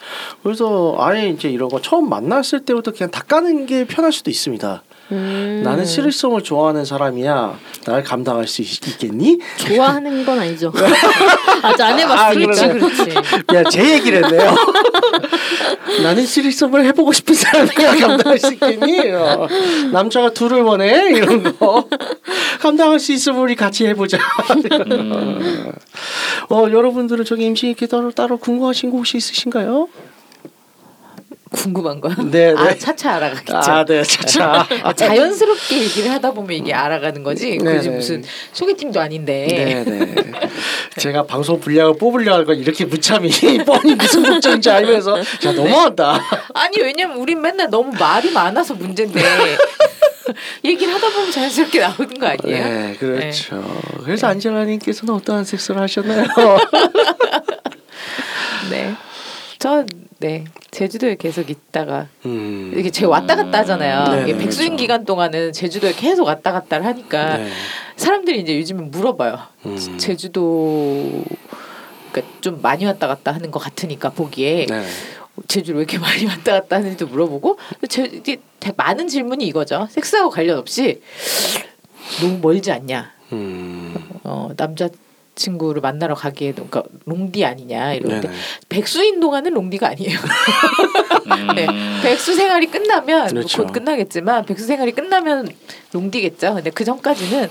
그래서 0.43 0.95
아예 0.99 1.27
이제 1.27 1.49
이런 1.49 1.67
거 1.69 1.81
처음 1.81 2.09
만났을 2.09 2.63
때부터 2.63 2.91
그냥 2.93 3.11
다 3.11 3.21
까는 3.21 3.65
게 3.65 3.85
편할 3.85 4.13
수도 4.13 4.29
있습니다. 4.29 4.83
음, 5.11 5.61
나는 5.63 5.85
스릴성을 5.85 6.41
좋아하는 6.43 6.83
사람이야. 6.83 7.57
나를 7.85 8.03
감당할 8.03 8.47
수 8.47 8.61
있, 8.61 8.79
겠니 8.99 9.39
좋아하는 9.57 10.25
건 10.25 10.39
아니죠. 10.39 10.73
아직 11.63 11.81
안 11.81 11.97
해봤으니까. 11.97 12.51
아, 12.51 12.67
그렇지, 12.67 12.67
그렇지. 12.67 13.15
야, 13.55 13.63
제 13.69 13.93
얘기를 13.93 14.23
했네요. 14.25 14.55
나는 16.03 16.25
스릴성을 16.25 16.83
해보고 16.85 17.13
싶은 17.13 17.33
사람이야. 17.33 17.95
감당할 18.07 18.37
수 18.37 18.53
있겠니? 18.53 19.11
어, 19.11 19.47
남자가 19.91 20.31
둘을 20.31 20.61
원해? 20.61 21.09
이런 21.11 21.57
거. 21.57 21.87
감당할 22.59 22.99
수 22.99 23.13
있으면 23.13 23.39
우리 23.39 23.55
같이 23.55 23.85
해보자. 23.87 24.17
음, 24.91 25.71
어, 26.49 26.65
여러분들은 26.69 27.23
저기 27.23 27.45
임신이께 27.45 27.87
따로, 27.87 28.11
따로 28.11 28.37
궁금하신 28.37 28.91
거 28.91 28.97
혹시 28.97 29.17
있으신가요? 29.17 29.87
궁금한 31.51 32.01
거. 32.01 32.09
네, 32.29 32.53
아 32.55 32.69
네. 32.69 32.77
차차 32.77 33.15
알아가겠죠. 33.15 33.57
아, 33.57 33.85
네, 33.85 34.03
차차. 34.03 34.67
아, 34.83 34.93
자연스럽게 34.93 35.81
얘기를 35.81 36.11
하다 36.11 36.31
보면 36.31 36.51
이게 36.51 36.73
알아가는 36.73 37.23
거지. 37.23 37.57
네, 37.57 37.75
그지 37.75 37.89
네. 37.89 37.95
무슨 37.95 38.23
소개팅도 38.53 38.99
아닌데. 38.99 39.47
네, 39.47 39.83
네. 39.83 40.15
제가 40.97 41.23
방송 41.25 41.59
분량을 41.59 41.97
뽑으려고 41.97 42.41
하고 42.41 42.53
이렇게 42.53 42.85
무참히 42.85 43.29
뻔히 43.65 43.95
무슨 43.95 44.23
목적인지 44.23 44.69
알면서 44.69 45.21
자 45.39 45.51
너무한다. 45.51 46.21
아니 46.53 46.81
왜냐면 46.81 47.17
우린 47.17 47.41
맨날 47.41 47.69
너무 47.69 47.91
말이 47.97 48.31
많아서 48.31 48.73
문제인데 48.73 49.21
얘기를 50.65 50.93
하다 50.93 51.09
보면 51.09 51.31
자연스럽게 51.31 51.79
나오는 51.79 52.19
거 52.19 52.27
아니에요? 52.27 52.63
네, 52.63 52.95
그렇죠. 52.99 53.63
그래서 54.03 54.27
안젤라님께서는 54.27 55.13
어떠한 55.13 55.45
섹스를 55.45 55.81
하셨나요? 55.81 56.25
네. 58.69 58.95
전 59.59 59.87
네. 60.19 60.43
제주도에 60.71 61.15
계속 61.15 61.49
있다가 61.49 62.07
음, 62.25 62.73
이게 62.75 62.91
제가 62.91 63.09
왔다 63.09 63.35
갔다 63.35 63.59
하잖아요. 63.59 64.15
네, 64.15 64.23
이게 64.23 64.33
네, 64.33 64.39
백수인 64.39 64.69
그렇죠. 64.69 64.81
기간 64.81 65.05
동안은 65.05 65.51
제주도에 65.53 65.93
계속 65.93 66.27
왔다 66.27 66.51
갔다를 66.51 66.85
하니까 66.85 67.37
네. 67.37 67.49
사람들이 67.95 68.39
이제 68.41 68.57
요즘에 68.57 68.83
물어봐요. 68.83 69.39
음. 69.65 69.97
제주도 69.97 71.23
그러니까 72.11 72.33
좀 72.41 72.61
많이 72.61 72.85
왔다 72.85 73.07
갔다 73.07 73.31
하는 73.33 73.49
것 73.49 73.59
같으니까 73.59 74.11
보기에 74.11 74.67
네. 74.67 74.83
제주를 75.47 75.79
왜 75.79 75.81
이렇게 75.83 75.97
많이 75.97 76.25
왔다 76.27 76.53
갔다 76.53 76.75
하는지도 76.77 77.07
물어보고 77.07 77.57
제 77.89 78.39
많은 78.75 79.07
질문이 79.07 79.45
이거죠. 79.47 79.87
섹스하고 79.89 80.29
관련 80.29 80.59
없이 80.59 81.01
너무 82.21 82.37
멀지 82.39 82.71
않냐. 82.71 83.11
음, 83.33 83.95
어 84.23 84.49
남자 84.55 84.87
친구를 85.37 85.81
만나러 85.81 86.15
가기에도 86.15 86.67
그러니까 86.67 86.83
롱디 87.05 87.45
아니냐 87.45 87.93
이러는데. 87.93 88.29
백수인 88.67 89.19
동안은 89.21 89.53
롱디가 89.53 89.87
아니에요. 89.87 90.19
음. 91.31 91.47
네. 91.55 91.67
백수 92.03 92.35
생활이 92.35 92.67
끝나면 92.67 93.27
그렇죠. 93.29 93.63
곧 93.63 93.71
끝나겠지만 93.71 94.45
백수 94.45 94.65
생활이 94.65 94.91
끝나면 94.91 95.47
롱디겠죠. 95.93 96.55
근데 96.55 96.69
그 96.71 96.83
전까지는 96.83 97.49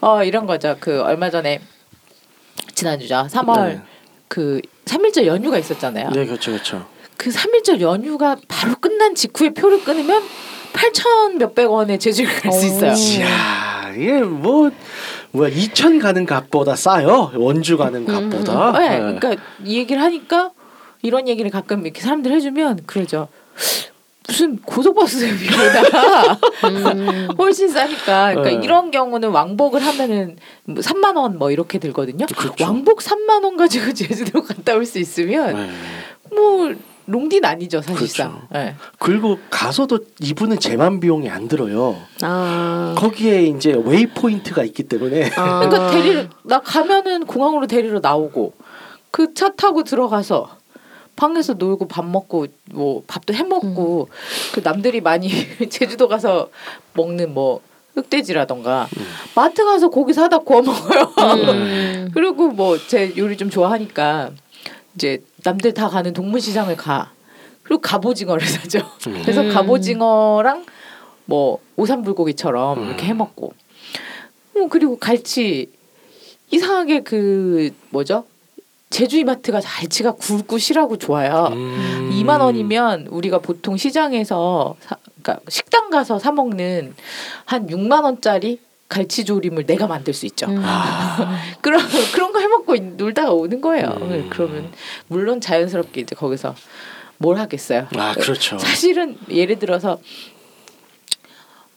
어 0.00 0.24
이런 0.24 0.46
거죠. 0.46 0.76
그 0.80 1.02
얼마 1.02 1.30
전에 1.30 1.60
지난주죠. 2.74 3.28
3월 3.30 3.66
네. 3.68 3.80
그 4.28 4.60
3일절 4.86 5.26
연휴가 5.26 5.58
있었잖아요. 5.58 6.10
네, 6.10 6.24
그렇죠, 6.26 6.52
그렇죠. 6.52 6.86
그 7.16 7.30
3일절 7.30 7.80
연휴가 7.80 8.36
바로 8.48 8.74
끝난 8.80 9.14
직후에 9.14 9.50
표를 9.50 9.84
끊으면 9.84 10.22
8천 10.72 11.36
몇백 11.36 11.70
원에 11.70 11.98
제주를 11.98 12.32
갈 12.32 12.52
수 12.52 12.66
있어요. 12.66 12.92
이야, 12.92 13.92
이게 13.94 14.20
뭐 14.22 14.70
뭐야 15.32 15.48
이천 15.48 15.98
가는 15.98 16.26
값보다 16.26 16.74
싸요. 16.76 17.30
원주 17.34 17.76
가는 17.78 18.04
값보다. 18.04 18.72
네, 18.78 18.98
그러니까 18.98 19.36
이 19.64 19.76
얘기를 19.78 20.02
하니까 20.02 20.50
이런 21.02 21.28
얘기를 21.28 21.50
가끔 21.50 21.84
이렇게 21.84 22.00
사람들 22.00 22.32
해주면 22.32 22.80
그러죠. 22.86 23.28
무슨 24.28 24.58
고속버스 24.58 25.38
비보다 25.38 26.38
훨씬 27.38 27.68
싸니까 27.68 28.34
그러니까 28.34 28.42
네. 28.58 28.60
이런 28.64 28.90
경우는 28.92 29.30
왕복을 29.30 29.80
하면은 29.84 30.36
뭐 30.64 30.76
3만 30.76 31.16
원 31.16 31.36
뭐 31.38 31.50
이렇게 31.50 31.78
들거든요. 31.78 32.26
그렇죠. 32.36 32.64
왕복 32.64 33.00
3만 33.00 33.42
원 33.44 33.56
가지고 33.56 33.92
제주도 33.92 34.42
갔다 34.42 34.74
올 34.74 34.84
수 34.86 34.98
있으면 34.98 35.54
네. 35.56 35.70
뭐 36.36 36.72
롱디는 37.06 37.48
아니죠 37.48 37.80
사실상. 37.82 38.30
그렇죠. 38.30 38.46
네. 38.52 38.74
그리고 38.98 39.38
가서도 39.50 39.98
이분은 40.20 40.58
제반 40.60 41.00
비용이 41.00 41.28
안 41.28 41.48
들어요. 41.48 41.96
아. 42.22 42.94
거기에 42.96 43.42
이제 43.44 43.72
waypoint가 43.84 44.62
있기 44.64 44.84
때문에 44.84 45.30
아. 45.36 45.60
그러니까 45.60 45.90
데리러 45.90 46.24
나 46.44 46.60
가면은 46.60 47.26
공항으로 47.26 47.66
데리러 47.66 48.00
나오고 48.00 48.52
그 49.10 49.34
차 49.34 49.52
타고 49.54 49.82
들어가서 49.82 50.56
방에서 51.16 51.54
놀고 51.54 51.88
밥 51.88 52.04
먹고 52.06 52.46
뭐 52.72 53.02
밥도 53.06 53.34
해 53.34 53.42
먹고 53.42 54.08
그 54.54 54.60
남들이 54.62 55.00
많이 55.00 55.28
제주도 55.68 56.08
가서 56.08 56.48
먹는 56.94 57.34
뭐 57.34 57.60
흑돼지라던가 57.94 58.88
마트 59.34 59.64
가서 59.64 59.88
고기 59.88 60.12
사다 60.12 60.38
구워 60.38 60.62
먹어요. 60.62 61.12
음. 61.52 62.10
그리고 62.14 62.48
뭐 62.48 62.78
제 62.86 63.12
요리 63.18 63.36
좀 63.36 63.50
좋아하니까 63.50 64.30
이제 65.00 65.22
남들 65.44 65.72
다 65.72 65.88
가는 65.88 66.12
동물시장을 66.12 66.76
가. 66.76 67.12
그리고 67.62 67.80
갑오징어를 67.80 68.44
사죠. 68.46 68.80
그래서 69.22 69.40
음. 69.40 69.48
갑오징어랑 69.48 70.66
뭐 71.24 71.58
오삼불고기처럼 71.76 72.78
음. 72.78 72.86
이렇게 72.86 73.06
해 73.06 73.14
먹고. 73.14 73.54
뭐 74.54 74.68
그리고 74.68 74.98
갈치 74.98 75.70
이상하게 76.50 77.00
그 77.00 77.70
뭐죠? 77.88 78.24
제주 78.90 79.16
이마트가 79.16 79.60
갈치가 79.60 80.12
굵고 80.12 80.58
실하고 80.58 80.98
좋아요. 80.98 81.48
음. 81.52 82.10
2만 82.12 82.40
원이면 82.40 83.06
우리가 83.06 83.38
보통 83.38 83.78
시장에서 83.78 84.76
사, 84.80 84.96
그러니까 85.22 85.40
식당 85.48 85.88
가서 85.88 86.18
사 86.18 86.32
먹는 86.32 86.94
한 87.46 87.66
6만 87.68 88.02
원짜리 88.04 88.60
갈치 88.90 89.24
조림을 89.24 89.64
내가 89.66 89.86
만들 89.86 90.12
수 90.12 90.26
있죠. 90.26 90.46
음. 90.46 90.62
그런 91.62 91.80
그런 92.12 92.32
거 92.32 92.40
해먹고 92.40 92.74
있- 92.74 92.82
놀다가 92.96 93.30
오는 93.32 93.60
거예요. 93.62 93.86
음. 94.02 94.26
그러면 94.30 94.70
물론 95.06 95.40
자연스럽게 95.40 96.00
이제 96.02 96.14
거기서 96.16 96.54
뭘 97.16 97.38
하겠어요. 97.38 97.86
아 97.96 98.12
그렇죠. 98.14 98.58
사실은 98.58 99.16
예를 99.30 99.58
들어서 99.60 99.98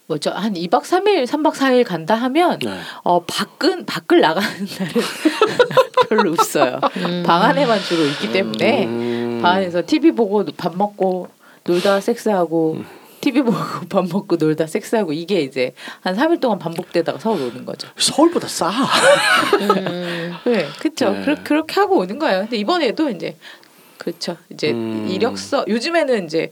뭐죠 0.06 0.30
한 0.32 0.52
2박 0.54 0.82
3일, 0.82 1.24
3박 1.26 1.52
4일 1.54 1.84
간다 1.86 2.14
하면 2.16 2.58
네. 2.58 2.78
어 3.04 3.22
밖은 3.24 3.86
밖을 3.86 4.20
나가는 4.20 4.48
날은 4.78 4.92
별로 6.10 6.32
없어요. 6.32 6.80
방 7.24 7.42
안에만 7.42 7.80
주로 7.80 8.04
있기 8.06 8.32
때문에 8.32 8.84
음. 8.86 9.38
방 9.40 9.52
안에서 9.52 9.82
TV 9.86 10.10
보고 10.12 10.44
밥 10.56 10.76
먹고 10.76 11.28
놀다 11.64 12.00
섹스하고 12.00 12.74
음. 12.74 12.86
TV 13.24 13.42
보고 13.42 13.56
밥 13.88 14.06
먹고 14.06 14.36
놀다 14.36 14.66
섹스하고 14.66 15.14
이게 15.14 15.40
이제 15.40 15.72
한 16.00 16.14
3일 16.14 16.40
동안 16.40 16.58
반복되다가 16.58 17.18
서울 17.18 17.42
오는 17.42 17.64
거죠. 17.64 17.88
서울보다 17.96 18.46
싸. 18.48 18.68
음. 18.68 20.34
네, 20.44 20.66
그렇죠. 20.78 21.10
네. 21.10 21.24
그렇게 21.24 21.42
그렇게 21.42 21.74
하고 21.80 21.98
오는 21.98 22.18
거예요. 22.18 22.40
근데 22.40 22.58
이번에도 22.58 23.08
이제 23.08 23.36
그렇죠. 23.96 24.36
이제 24.50 24.72
음. 24.72 25.08
이력서 25.08 25.64
요즘에는 25.66 26.26
이제 26.26 26.50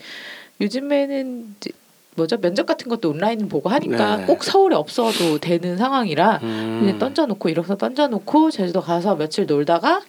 요즘에는 0.62 1.54
이제 1.56 1.70
뭐죠 2.14 2.38
면접 2.38 2.66
같은 2.66 2.88
것도 2.88 3.10
온라인 3.10 3.48
보고 3.48 3.68
하니까 3.68 4.16
네. 4.18 4.24
꼭 4.26 4.44
서울에 4.44 4.74
없어도 4.76 5.38
되는 5.38 5.76
상황이라 5.76 6.40
음. 6.42 6.78
그냥 6.80 6.98
던져놓고 6.98 7.48
이력서 7.50 7.76
던져놓고 7.76 8.50
제주도 8.50 8.80
가서 8.80 9.16
며칠 9.16 9.46
놀다가 9.46 10.02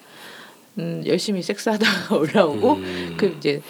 음, 0.80 1.04
열심히 1.06 1.42
섹스하다가 1.42 2.16
올라오고 2.16 2.74
음. 2.74 3.16
그 3.18 3.36
이제 3.38 3.62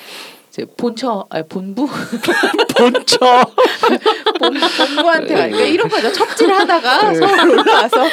이제 0.53 0.67
본처 0.77 1.25
아 1.31 1.41
본부 1.49 1.89
본처. 2.77 3.17
본, 4.39 4.53
본부한테 4.77 5.33
가니까 5.35 5.59
이런 5.61 5.89
거죠 5.89 6.11
첩질을 6.11 6.59
하다가 6.59 7.11
네. 7.11 7.15
서울 7.17 7.49
올라와서 7.59 8.03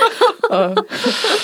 어, 0.50 0.74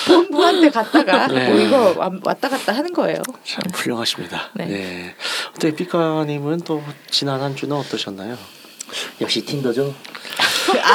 본부한테 0.07 0.69
갔다가 0.71 1.27
네. 1.27 1.49
뭐 1.49 1.59
이거 1.59 1.93
왔- 1.97 2.13
왔다 2.25 2.49
갔다 2.49 2.73
하는 2.73 2.91
거예요. 2.93 3.21
참 3.45 3.61
훌륭하십니다. 3.73 4.49
네. 4.55 4.65
네. 4.65 5.15
어떻게 5.51 5.75
삐까님은 5.75 6.61
또 6.61 6.81
지난 7.11 7.41
한 7.41 7.55
주는 7.55 7.75
어떠셨나요? 7.75 8.35
역시 9.21 9.45
틴더죠. 9.45 9.93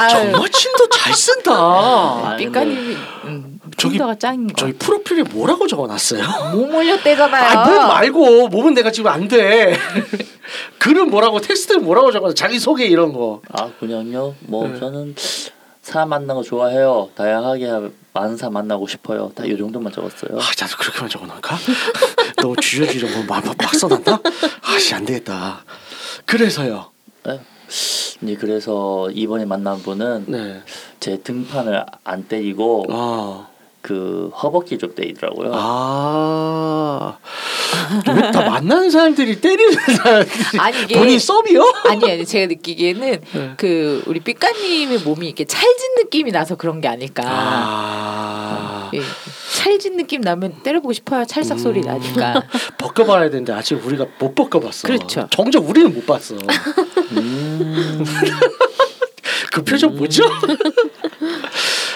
정말 0.09 0.49
친도 0.49 0.89
잘 0.89 1.13
쓴다. 1.13 1.51
아, 1.53 2.35
삐까님이 2.37 2.95
음, 3.25 3.59
저기- 3.77 3.93
틴더가 3.93 4.15
짱인 4.19 4.47
거. 4.47 4.53
저희 4.55 4.73
프로필에 4.73 5.23
뭐라고 5.23 5.67
적어놨어요? 5.67 6.23
몸 6.53 6.73
올렸대잖아요. 6.75 7.59
아, 7.59 7.65
몸 7.69 7.87
말고 7.87 8.47
몸은 8.49 8.73
내가 8.73 8.91
지금 8.91 9.09
안 9.11 9.27
돼. 9.27 9.77
글은 10.79 11.09
뭐라고 11.09 11.39
텍스트는 11.41 11.83
뭐라고 11.83 12.11
적어놨어? 12.11 12.35
자기 12.35 12.59
소개 12.59 12.85
이런 12.85 13.13
거. 13.13 13.41
아 13.51 13.69
그냥요. 13.79 14.35
뭐 14.41 14.67
네. 14.67 14.79
저는 14.79 15.15
사람 15.81 16.09
만나는 16.09 16.35
거 16.35 16.43
좋아해요. 16.43 17.09
다양하게 17.15 17.71
많은 18.13 18.37
사람 18.37 18.53
만나고 18.53 18.87
싶어요. 18.87 19.31
다 19.35 19.43
이 19.45 19.57
정도만 19.57 19.91
적었어요. 19.91 20.37
아, 20.39 20.43
나도 20.61 20.77
그렇게만 20.77 21.09
적어놓을까? 21.09 21.57
너무 22.37 22.55
주저주저 22.57 23.07
뭐 23.07 23.23
막 23.25 23.43
막 23.57 23.73
써놨나? 23.75 24.19
아씨 24.61 24.93
안 24.93 25.03
되겠다. 25.05 25.63
그래서요. 26.25 26.91
네. 27.25 27.39
이제 28.21 28.35
그래서 28.39 29.09
이번에 29.11 29.45
만난 29.45 29.81
분은 29.81 30.25
네. 30.27 30.61
제 30.99 31.17
등판을 31.17 31.85
안 32.03 32.27
때리고 32.27 32.85
아. 32.89 33.47
그 33.81 34.31
허벅지 34.41 34.77
쪽 34.77 34.95
때리더라고요. 34.95 35.51
아. 35.53 37.17
왜다 38.07 38.49
만나는 38.49 38.89
사람들이 38.89 39.41
때리는 39.41 39.73
사람들이 39.73 40.59
아니 40.59 40.81
이게 40.83 40.97
본인 40.97 41.19
썸이요? 41.19 41.73
아니 41.89 42.11
아니 42.11 42.25
제가 42.25 42.47
느끼기에는 42.47 43.21
네. 43.33 43.53
그 43.57 44.01
우리 44.07 44.21
삐까님의 44.21 44.99
몸이 44.99 45.27
이렇게 45.27 45.43
찰진 45.43 45.95
느낌이 45.97 46.31
나서 46.31 46.55
그런 46.55 46.79
게 46.79 46.87
아닐까. 46.87 47.23
아. 47.25 48.91
예, 48.93 49.01
찰진 49.57 49.97
느낌 49.97 50.21
나면 50.21 50.63
때려보고 50.63 50.93
싶어요. 50.93 51.25
찰싹 51.25 51.59
소리 51.59 51.81
음. 51.81 51.85
나니까. 51.85 52.43
벗겨봐야 52.77 53.29
되는데 53.29 53.51
아직 53.51 53.85
우리가 53.85 54.05
못 54.17 54.33
벗겨봤어. 54.33 54.87
그렇죠. 54.87 55.27
정작 55.29 55.67
우리는 55.67 55.93
못 55.93 56.05
봤어. 56.05 56.35
음. 56.35 56.39
그 59.51 59.63
표정 59.63 59.95
뭐죠? 59.95 60.23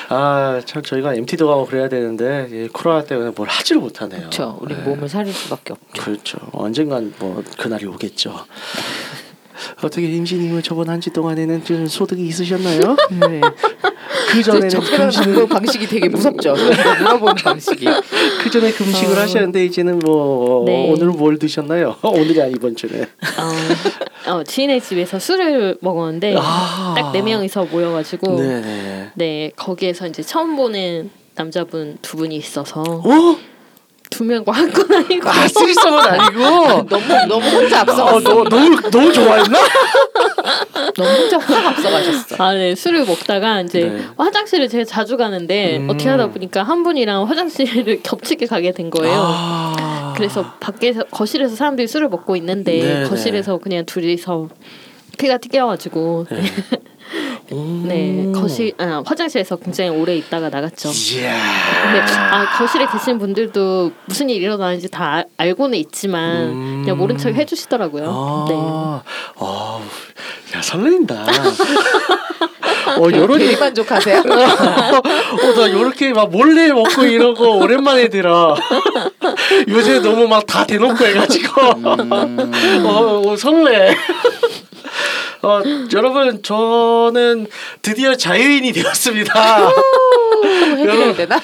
아 0.10 0.62
참 0.66 0.82
저희가 0.84 1.16
MT도 1.16 1.48
가고 1.48 1.66
그래야 1.66 1.90
되는데 1.90 2.48
이 2.52 2.68
코로나 2.70 3.04
때문에 3.04 3.32
뭘 3.36 3.50
하지를 3.50 3.82
못하네요. 3.82 4.20
그렇죠. 4.22 4.58
우리 4.62 4.76
네. 4.76 4.82
몸을 4.84 5.10
사릴 5.10 5.34
수밖에 5.34 5.74
없죠. 5.74 6.02
그렇죠. 6.02 6.38
언젠간 6.54 7.14
뭐 7.20 7.44
그날이 7.58 7.86
오겠죠. 7.86 8.46
어떻게 9.84 10.04
임신님은 10.08 10.62
저번 10.64 10.88
한 10.90 11.02
주 11.02 11.12
동안에는 11.12 11.64
좀 11.66 11.88
소득이 11.88 12.26
있으셨나요? 12.28 12.96
네. 13.20 13.42
그 14.28 14.44
전에는 14.44 14.70
금식을 14.70 15.34
방법 15.34 15.50
방식이 15.50 15.88
되게 15.88 16.10
무섭죠. 16.10 16.54
물어보는 17.00 17.36
방식이. 17.36 17.86
그 18.44 18.50
전에 18.50 18.72
금식을 18.72 19.18
어. 19.18 19.22
하셨는데 19.22 19.66
이제는 19.66 20.00
뭐 20.00 20.66
네. 20.66 20.90
오늘 20.90 21.08
뭘 21.08 21.38
드셨나요? 21.40 21.96
오늘이 22.04 22.42
아니 22.42 22.52
이번 22.54 22.76
주에. 22.76 23.02
어, 24.28 24.32
어, 24.32 24.44
지인의 24.44 24.82
집에서 24.82 25.18
술을 25.20 25.78
먹었는데 25.82 26.36
아. 26.38 26.94
딱네 26.98 27.22
명이서 27.22 27.66
모여가지고 27.66 28.36
네네. 28.40 29.10
네 29.16 29.52
거기에서 29.56 30.08
이제 30.08 30.22
처음 30.22 30.56
보는 30.56 31.10
남자분 31.36 31.98
두 32.02 32.18
분이 32.18 32.36
있어서 32.36 32.82
어? 32.82 33.38
두 34.10 34.24
명과 34.24 34.52
한 34.54 34.72
건 34.72 34.92
아니고 34.94 35.30
아 35.30 35.48
쓰리썸은 35.48 36.00
아니고. 36.00 36.42
너무 36.90 37.26
너무 37.28 37.48
혼자 37.50 37.78
어, 37.78 37.82
앞서갔어. 37.82 38.20
너, 38.22 38.44
너무 38.46 38.82
너무 38.90 39.14
좋아했나? 39.14 39.60
너무 40.96 41.10
혼자 41.10 41.38
확 41.40 41.66
앞서가셨어. 41.68 42.44
아, 42.44 42.54
네. 42.54 42.76
술을 42.76 43.06
먹다가 43.06 43.62
이제 43.62 43.82
네. 43.82 44.02
화장실을 44.18 44.70
제가 44.70 44.84
자주 44.84 45.18
가는데 45.18 45.78
음. 45.78 45.90
어떻게 45.90 46.10
하다 46.10 46.32
보니까 46.32 46.64
한 46.64 46.84
분이랑 46.84 47.28
화장실을 47.28 48.02
겹치게 48.04 48.46
가게 48.46 48.72
된 48.72 48.90
거예요. 48.90 49.16
아. 49.18 50.14
그래서 50.16 50.54
밖에서 50.60 51.04
거실에서 51.06 51.56
사람들이 51.56 51.88
술을 51.88 52.10
먹고 52.10 52.36
있는데 52.38 53.02
네, 53.02 53.10
거실에서 53.10 53.58
그냥 53.58 53.86
둘이서 53.86 54.50
피가 55.18 55.38
튀겨가지고 55.38 56.28
네, 56.30 56.42
음. 57.52 58.32
거실 58.36 58.74
아, 58.78 59.02
화장실에서 59.06 59.56
굉장히 59.58 59.90
오래 59.90 60.16
있다가 60.16 60.50
나갔죠. 60.50 60.90
근데 60.90 62.02
아, 62.18 62.58
거실에 62.58 62.86
계신 62.92 63.18
분들도 63.18 63.92
무슨 64.06 64.30
일이 64.30 64.44
일어나는지 64.44 64.90
다 64.90 65.14
알- 65.14 65.26
알고는 65.38 65.78
있지만 65.80 66.38
음. 66.50 66.82
그냥 66.84 66.98
모른 66.98 67.18
척 67.18 67.34
해주시더라고요. 67.34 68.46
네. 68.50 68.56
아, 68.58 69.02
아, 69.40 69.80
야 70.56 70.62
설렌다. 70.62 71.26
어, 73.00 73.02
요런 73.12 73.38
되게 73.40 73.58
만족하세요? 73.58 74.20
어, 74.26 75.54
나 75.56 75.72
요렇게 75.72 76.14
막 76.14 76.30
몰래 76.30 76.72
먹고 76.72 77.04
이러고 77.04 77.60
오랜만에 77.60 78.08
들어. 78.10 78.56
요새 79.70 80.00
너무 80.00 80.28
막 80.28 80.46
다 80.48 80.66
대놓고 80.66 81.06
해가지고. 81.06 81.62
어, 82.86 83.22
어, 83.26 83.36
설레. 83.36 83.96
어, 85.44 85.62
여러분, 85.94 86.42
저는 86.42 87.48
드디어 87.82 88.16
자유인이 88.16 88.72
되었습니다. 88.74 89.72
해드려야 90.78 91.14
되나? 91.16 91.36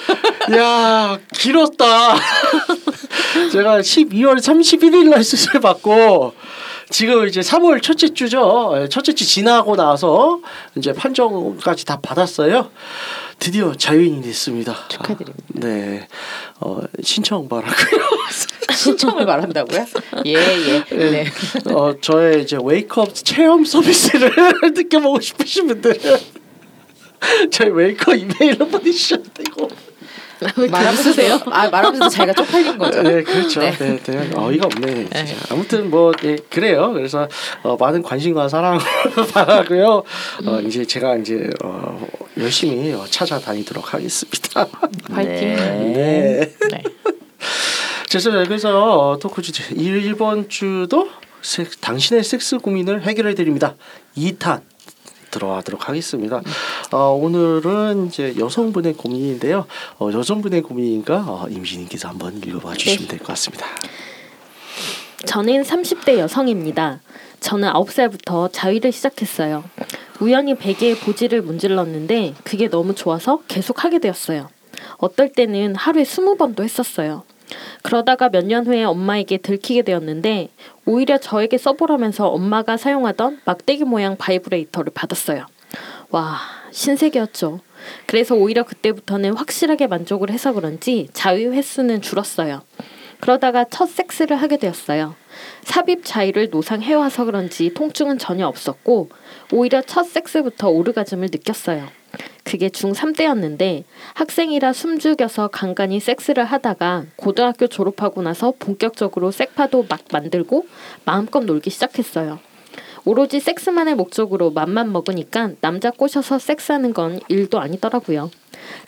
야, 0.57 1.19
길었다. 1.33 2.15
제가 3.51 3.79
12월 3.79 4.37
31일 4.37 5.09
날 5.09 5.23
수술 5.23 5.59
받고 5.59 6.33
지금 6.89 7.27
이제 7.27 7.41
3월 7.41 7.81
첫째 7.81 8.13
주죠. 8.13 8.73
예, 8.77 8.87
첫째 8.87 9.13
주 9.13 9.25
지나고 9.25 9.75
나서 9.75 10.39
이제 10.75 10.93
판정까지 10.93 11.85
다 11.85 11.99
받았어요. 12.01 12.69
드디어 13.39 13.73
자유인이 13.73 14.21
됐습니다. 14.21 14.87
축하드립니다. 14.89 15.43
네. 15.49 16.07
어, 16.59 16.79
신청 17.01 17.49
바라고요. 17.49 18.22
신청을 18.71 19.25
말한다고요? 19.25 19.85
예 20.25 20.33
예. 20.33 20.83
네. 20.95 21.25
어, 21.73 21.93
저의 21.99 22.43
이제 22.43 22.57
웨이크업 22.61 23.13
체험 23.15 23.65
서비스를 23.65 24.31
느껴보고 24.73 25.19
싶으신 25.19 25.67
분들은 25.67 25.99
저희 27.51 27.69
웨이크업 27.69 28.17
이메일로 28.17 28.67
보내주셔도 28.67 29.23
되고. 29.33 29.69
왜 30.57 30.67
말하면서요? 30.67 31.39
아 31.51 31.69
말하면서 31.69 32.09
자기가 32.09 32.33
쪽팔린 32.33 32.77
거죠. 32.77 33.01
네, 33.01 33.23
그렇죠. 33.23 33.61
네. 33.61 33.71
네, 33.77 33.99
네, 34.03 34.31
어이가 34.35 34.65
없네. 34.65 35.07
진짜. 35.09 35.35
아무튼 35.49 35.89
뭐 35.89 36.11
예, 36.25 36.35
그래요. 36.49 36.91
그래서 36.91 37.29
어, 37.61 37.77
많은 37.79 38.01
관심과 38.03 38.49
사랑 38.49 38.77
바라고요. 39.33 40.03
어, 40.45 40.59
이제 40.65 40.83
제가 40.85 41.15
이제 41.17 41.49
어, 41.63 42.05
열심히 42.37 42.91
어, 42.93 43.05
찾아다니도록 43.09 43.93
하겠습니다. 43.93 44.67
파이팅. 45.13 45.55
네. 45.93 46.51
네. 46.71 46.83
죄송해요. 48.13 48.43
그래서 48.43 49.09
어, 49.09 49.17
토크 49.17 49.41
주제 49.41 49.63
이번 49.73 50.47
주도 50.47 51.09
섹, 51.41 51.81
당신의 51.81 52.23
섹스 52.23 52.59
고민을 52.59 53.07
해결해 53.07 53.33
드립니다. 53.33 53.73
2탄 54.15 54.61
들어가도록 55.31 55.89
하겠습니다. 55.89 56.43
어, 56.91 56.97
오늘은 57.19 58.09
이제 58.09 58.35
여성분의 58.37 58.93
고민인데요. 58.93 59.65
어, 59.97 60.11
여성분의 60.13 60.61
고민이니까 60.61 61.25
어, 61.27 61.47
임신님께서 61.49 62.07
한번 62.07 62.37
읽어봐 62.37 62.75
주시면 62.75 63.07
될것 63.07 63.25
같습니다. 63.29 63.65
저는 65.25 65.63
30대 65.63 66.19
여성입니다. 66.19 67.01
저는 67.39 67.73
9살부터 67.73 68.49
자위를 68.53 68.91
시작했어요. 68.91 69.63
우연히 70.19 70.53
베개에 70.53 70.99
보지를 70.99 71.41
문질렀는데 71.41 72.35
그게 72.43 72.69
너무 72.69 72.93
좋아서 72.93 73.41
계속 73.47 73.83
하게 73.83 73.97
되었어요. 73.97 74.49
어떨 74.97 75.29
때는 75.29 75.73
하루에 75.73 76.03
20번도 76.03 76.61
했었어요. 76.61 77.23
그러다가 77.81 78.29
몇 78.29 78.43
년 78.45 78.65
후에 78.65 78.83
엄마에게 78.83 79.37
들키게 79.37 79.83
되었는데 79.83 80.49
오히려 80.85 81.17
저에게 81.17 81.57
써보라면서 81.57 82.27
엄마가 82.27 82.77
사용하던 82.77 83.41
막대기 83.45 83.85
모양 83.85 84.17
바이브레이터를 84.17 84.91
받았어요. 84.93 85.45
와, 86.09 86.37
신세계였죠. 86.71 87.59
그래서 88.05 88.35
오히려 88.35 88.63
그때부터는 88.63 89.33
확실하게 89.35 89.87
만족을 89.87 90.29
해서 90.29 90.53
그런지 90.53 91.07
자위 91.13 91.45
횟수는 91.45 92.01
줄었어요. 92.01 92.61
그러다가 93.19 93.65
첫 93.69 93.89
섹스를 93.89 94.35
하게 94.35 94.57
되었어요. 94.57 95.15
삽입 95.63 96.01
자위를 96.03 96.49
노상해와서 96.51 97.25
그런지 97.25 97.73
통증은 97.73 98.17
전혀 98.17 98.45
없었고 98.47 99.09
오히려 99.51 99.81
첫 99.81 100.03
섹스부터 100.03 100.69
오르가즘을 100.69 101.29
느꼈어요. 101.31 101.87
그게 102.43 102.69
중3 102.69 103.15
때였는데 103.15 103.85
학생이라 104.13 104.73
숨죽여서 104.73 105.47
간간히 105.47 105.99
섹스를 105.99 106.45
하다가 106.45 107.05
고등학교 107.15 107.67
졸업하고 107.67 108.21
나서 108.21 108.53
본격적으로 108.59 109.31
섹파도 109.31 109.85
막 109.89 110.01
만들고 110.11 110.67
마음껏 111.05 111.43
놀기 111.43 111.69
시작했어요. 111.69 112.39
오로지 113.05 113.39
섹스만의 113.39 113.95
목적으로 113.95 114.51
맘만 114.51 114.91
먹으니까 114.91 115.51
남자 115.61 115.91
꼬셔서 115.91 116.39
섹스하는 116.39 116.93
건 116.93 117.19
일도 117.27 117.59
아니더라고요. 117.59 118.31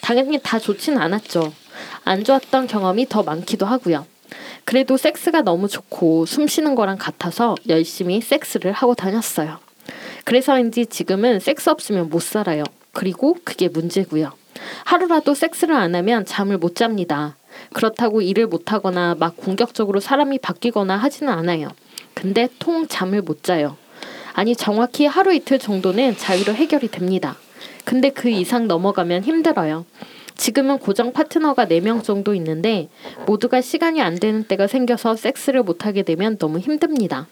당연히 0.01 0.39
다 0.41 0.57
좋진 0.57 0.97
않았죠. 0.97 1.51
안 2.05 2.23
좋았던 2.23 2.67
경험이 2.67 3.07
더 3.09 3.23
많기도 3.23 3.65
하고요. 3.65 4.05
그래도 4.63 4.97
섹스가 4.97 5.41
너무 5.41 5.67
좋고 5.67 6.25
숨 6.25 6.47
쉬는 6.47 6.75
거랑 6.75 6.97
같아서 6.97 7.55
열심히 7.67 8.21
섹스를 8.21 8.71
하고 8.71 8.95
다녔어요. 8.95 9.59
그래서인지 10.23 10.87
지금은 10.87 11.39
섹스 11.39 11.69
없으면 11.69 12.09
못 12.09 12.21
살아요. 12.21 12.63
그리고 12.95 13.35
그게 13.43 13.67
문제고요. 13.67 14.31
하루라도 14.85 15.35
섹스를 15.35 15.75
안 15.75 15.93
하면 15.95 16.25
잠을 16.25 16.57
못 16.57 16.75
잡니다. 16.75 17.35
그렇다고 17.73 18.21
일을 18.21 18.47
못 18.47 18.71
하거나 18.71 19.15
막 19.19 19.35
공격적으로 19.35 19.99
사람이 19.99 20.39
바뀌거나 20.39 20.95
하지는 20.95 21.31
않아요. 21.33 21.69
근데 22.13 22.47
통 22.57 22.87
잠을 22.87 23.21
못 23.21 23.43
자요. 23.43 23.75
아니 24.33 24.55
정확히 24.55 25.05
하루 25.05 25.33
이틀 25.33 25.59
정도는 25.59 26.15
자유로 26.17 26.53
해결이 26.53 26.87
됩니다. 26.87 27.35
근데 27.83 28.09
그 28.09 28.29
이상 28.29 28.67
넘어가면 28.67 29.23
힘들어요. 29.23 29.85
지금은 30.37 30.79
고정 30.79 31.13
파트너가 31.13 31.65
4명 31.65 32.03
정도 32.03 32.33
있는데 32.35 32.89
모두가 33.25 33.61
시간이 33.61 34.01
안 34.01 34.15
되는 34.15 34.43
때가 34.43 34.67
생겨서 34.67 35.15
섹스를 35.15 35.63
못하게 35.63 36.03
되면 36.03 36.37
너무 36.37 36.59
힘듭니다. 36.59 37.27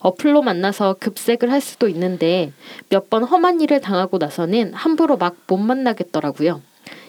어플로 0.00 0.42
만나서 0.42 0.96
급색을 1.00 1.50
할 1.50 1.60
수도 1.60 1.88
있는데 1.88 2.52
몇 2.88 3.08
번 3.10 3.24
험한 3.24 3.60
일을 3.60 3.80
당하고 3.80 4.18
나서는 4.18 4.72
함부로 4.74 5.16
막 5.16 5.36
못 5.48 5.56
만나겠더라고요. 5.58 6.62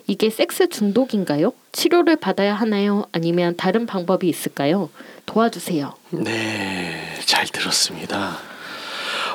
이게 0.07 0.29
섹스 0.29 0.67
중독인가요? 0.67 1.53
치료를 1.71 2.17
받아야 2.17 2.53
하나요? 2.55 3.05
아니면 3.13 3.55
다른 3.55 3.85
방법이 3.85 4.27
있을까요? 4.27 4.89
도와주세요. 5.25 5.93
네, 6.11 6.99
잘 7.25 7.45
들었습니다. 7.47 8.37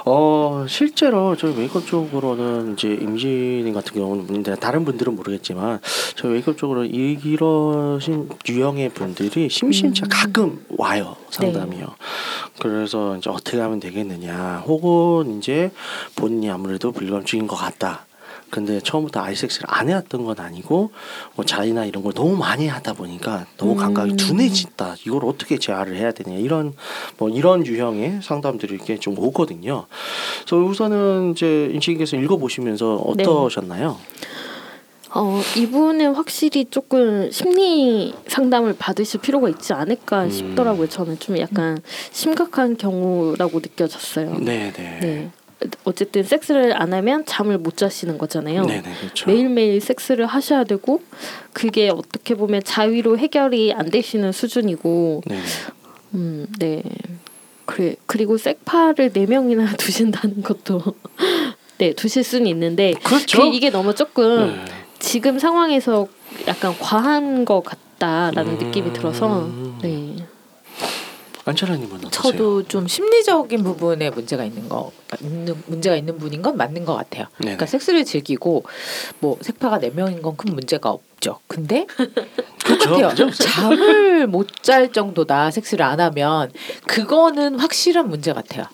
어 0.05 0.65
실제로 0.69 1.37
저희 1.37 1.57
웨이크업 1.57 1.87
쪽으로는 1.87 2.75
이제 2.75 2.89
임진님 2.89 3.73
같은 3.75 3.95
경우는 3.95 4.43
다른 4.61 4.85
분들은 4.85 5.17
모르겠지만 5.17 5.81
저희 6.17 6.33
웨이크업 6.35 6.57
쪽으로 6.57 6.85
이- 6.85 7.19
이러신 7.23 8.29
유형의 8.49 8.91
분들이 8.91 9.49
심심치 9.49 10.03
음. 10.03 10.09
가끔 10.11 10.65
와요 10.77 11.17
상담이요. 11.31 11.87
그래서 12.61 13.17
이제 13.17 13.31
어떻게 13.31 13.59
하면 13.61 13.79
되겠느냐, 13.79 14.65
혹은 14.67 15.39
이제 15.39 15.71
본인이 16.17 16.51
아무래도 16.51 16.91
불감증인 16.91 17.47
것 17.47 17.55
같다. 17.57 18.07
근데 18.51 18.81
처음부터 18.81 19.21
아이섹스를 19.21 19.67
안 19.69 19.89
해왔던 19.89 20.25
건 20.25 20.39
아니고 20.39 20.91
뭐 21.35 21.45
자리나 21.45 21.85
이런 21.85 22.03
걸 22.03 22.13
너무 22.15 22.37
많이 22.37 22.67
하다 22.67 22.95
보니까 22.95 23.47
너무 23.57 23.77
감각이 23.77 24.13
음. 24.13 24.17
둔해진다. 24.17 24.97
이걸 25.07 25.25
어떻게 25.25 25.59
재활을 25.59 25.97
해야 25.97 26.13
되냐 26.13 26.37
이런 26.37 26.75
뭐 27.19 27.29
이런 27.29 27.67
유형의 27.67 28.21
상담들이 28.23 28.75
이렇게 28.75 28.99
좀 28.99 29.19
오거든요. 29.19 29.87
그래서 30.47 30.57
우선은 30.57 31.33
이제 31.33 31.71
인식께서 31.73 32.17
읽어보시면서 32.17 33.05
네. 33.17 33.25
어떠셨나요? 33.25 33.99
어, 35.15 35.41
이분은 35.57 36.15
확실히 36.15 36.67
조금 36.67 37.31
심리 37.31 38.15
상담을 38.27 38.75
받으실 38.79 39.21
필요가 39.21 39.49
있지 39.49 39.73
않을까 39.73 40.25
음. 40.25 40.31
싶더라고요. 40.31 40.89
저는 40.89 41.19
좀 41.19 41.39
약간 41.39 41.79
심각한 42.13 42.77
경우라고 42.77 43.61
느껴졌어요. 43.61 44.39
네, 44.39 44.71
네. 44.73 44.99
네. 45.01 45.31
어쨌든 45.85 46.23
섹스를 46.23 46.81
안 46.81 46.93
하면 46.93 47.25
잠을 47.27 47.59
못 47.59 47.77
자시는 47.77 48.19
거잖아요. 48.19 48.65
네, 48.65 48.81
네, 48.83 48.93
그렇죠. 49.01 49.29
매일매일 49.31 49.81
섹스를 49.81 50.27
하셔야 50.27 50.65
되고 50.65 51.03
그게 51.53 51.89
어떻게 51.89 52.35
보면 52.35 52.63
자위로 52.65 53.19
해결이 53.19 53.73
안 53.73 53.91
되시는 53.91 54.33
수준이고 54.33 55.23
네, 55.27 55.35
네. 55.37 55.43
음, 56.15 56.47
네. 56.59 56.83
그래 57.67 57.97
그리고 58.07 58.39
섹파를 58.39 59.13
네 59.13 59.27
명이나 59.27 59.73
두신다는 59.77 60.43
것도 60.43 60.83
네 61.79 61.93
두실 61.93 62.25
수는 62.25 62.47
있는데 62.47 62.95
그렇죠. 63.03 63.43
그 63.43 63.55
이게 63.55 63.71
너무 63.71 63.95
조금 63.95 64.65
네. 64.65 64.65
지금 64.99 65.39
상황에서 65.39 66.09
약간 66.47 66.75
과한 66.79 67.45
것 67.45 67.63
같다라는 67.63 68.53
음. 68.53 68.59
느낌이 68.59 68.93
들어서 68.93 69.51
네. 69.83 70.17
안철아님은 71.49 72.07
어떠세요? 72.07 72.33
저도 72.33 72.63
좀 72.65 72.87
심리적인 72.89 73.63
부분에 73.63 74.11
문제가 74.11 74.45
있는 74.45 74.69
거 74.69 74.93
있는 75.23 75.55
문제가 75.67 75.97
있는 75.97 76.19
분인 76.19 76.43
건 76.43 76.57
맞는 76.57 76.85
것 76.85 76.95
같아요. 76.95 77.25
네네. 77.39 77.57
그러니까 77.57 77.67
섹스를 77.67 78.05
즐기고 78.05 78.65
뭐 79.21 79.39
색파가 79.41 79.79
네 79.81 79.91
명인 79.91 80.23
건 80.23 80.37
큰 80.37 80.55
문제가 80.55 80.91
없죠. 80.91 81.41
근데 81.49 81.87
그렇죠. 82.65 82.91
똑같아요. 82.91 83.31
잠을 83.33 84.27
못 84.27 84.49
잘 84.63 84.93
정도다 84.93 85.51
섹스를 85.51 85.85
안 85.85 85.99
하면 86.01 86.53
그거는 86.87 87.59
확실한 87.59 88.09
문제 88.09 88.33
같아요. 88.33 88.65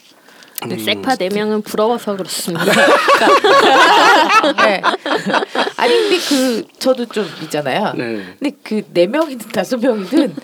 근데 0.64 0.76
음. 0.76 0.84
섹파 0.84 1.16
네 1.16 1.28
명은 1.28 1.60
부러워서 1.62 2.16
그렇습니다. 2.16 2.64
네. 4.64 4.80
아니 5.76 5.94
근데 5.94 6.18
그 6.28 6.64
저도 6.78 7.04
좀 7.06 7.28
있잖아요. 7.42 7.92
네. 7.96 8.24
근데 8.38 8.56
그 8.62 8.82
네 8.94 9.06
명이든 9.06 9.50
다섯 9.50 9.76
명이든 9.78 10.34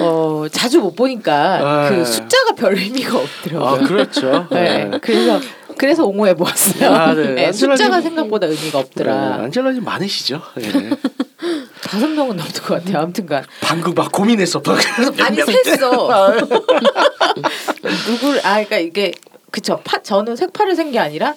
어 0.00 0.46
자주 0.50 0.80
못 0.80 0.94
보니까 0.94 1.88
네. 1.88 1.96
그 1.96 2.04
숫자가 2.04 2.54
별 2.56 2.76
의미가 2.76 3.18
없더라고요. 3.18 3.68
아, 3.68 3.78
그렇죠. 3.78 4.46
네. 4.52 4.90
그래서 5.00 5.40
그래서 5.78 6.04
옹호해 6.04 6.34
보았어요. 6.34 6.90
아, 6.92 7.14
네. 7.14 7.34
네, 7.34 7.52
숫자가 7.52 8.00
생각보다 8.00 8.48
의미가 8.48 8.80
없더라. 8.80 9.36
네, 9.36 9.44
안젤라님 9.44 9.84
많으시죠? 9.84 10.42
네. 10.56 10.90
다섯 11.82 12.08
명은 12.08 12.36
넘는 12.36 12.52
것 12.52 12.64
같아요. 12.84 12.98
아무튼간 12.98 13.44
방금 13.60 13.94
막 13.94 14.10
고민했어. 14.10 14.60
아니 15.20 15.36
명? 15.36 15.46
셌어. 15.46 16.34
누구를 18.08 18.40
아 18.44 18.54
그러니까 18.64 18.78
이게 18.78 19.12
그쵸. 19.50 19.80
파, 19.84 20.02
저는 20.02 20.36
색파를 20.36 20.74
센 20.76 20.90
게 20.92 20.98
아니라 20.98 21.34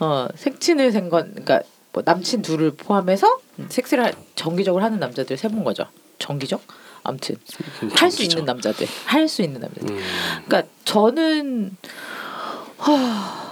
어 0.00 0.26
색친을 0.34 0.92
센 0.92 1.08
건 1.10 1.30
그러니까 1.30 1.60
뭐 1.92 2.02
남친 2.04 2.42
둘을 2.42 2.72
포함해서 2.72 3.38
섹스를 3.68 4.04
할- 4.04 4.14
정기적으로 4.34 4.82
하는 4.84 4.98
남자들 4.98 5.36
세 5.36 5.48
본 5.48 5.64
거죠. 5.64 5.84
정기적? 6.18 6.60
아무튼 7.04 7.36
할 7.96 8.10
수 8.10 8.22
있는 8.22 8.44
남자들, 8.46 8.86
할 9.06 9.28
수 9.28 9.42
있는 9.42 9.60
남자들. 9.60 9.90
음. 9.90 10.00
그러니까 10.46 10.62
저는 10.84 11.76
하... 12.78 13.44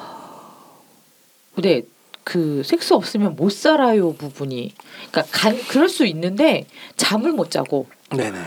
네, 1.56 1.82
그 2.24 2.62
섹스 2.64 2.94
없으면 2.94 3.36
못 3.36 3.52
살아요 3.52 4.14
부분이. 4.14 4.74
그러니까 5.10 5.24
간 5.38 5.56
그럴 5.68 5.88
수 5.88 6.06
있는데 6.06 6.66
잠을 6.96 7.32
못 7.32 7.50
자고 7.50 7.86
네네. 8.10 8.38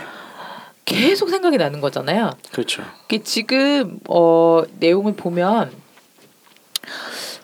계속 0.86 1.30
생각이 1.30 1.58
나는 1.58 1.82
거잖아요. 1.82 2.32
그렇죠. 2.52 2.84
이게 3.06 3.24
지금 3.24 4.00
어 4.08 4.64
내용을 4.80 5.16
보면 5.16 5.72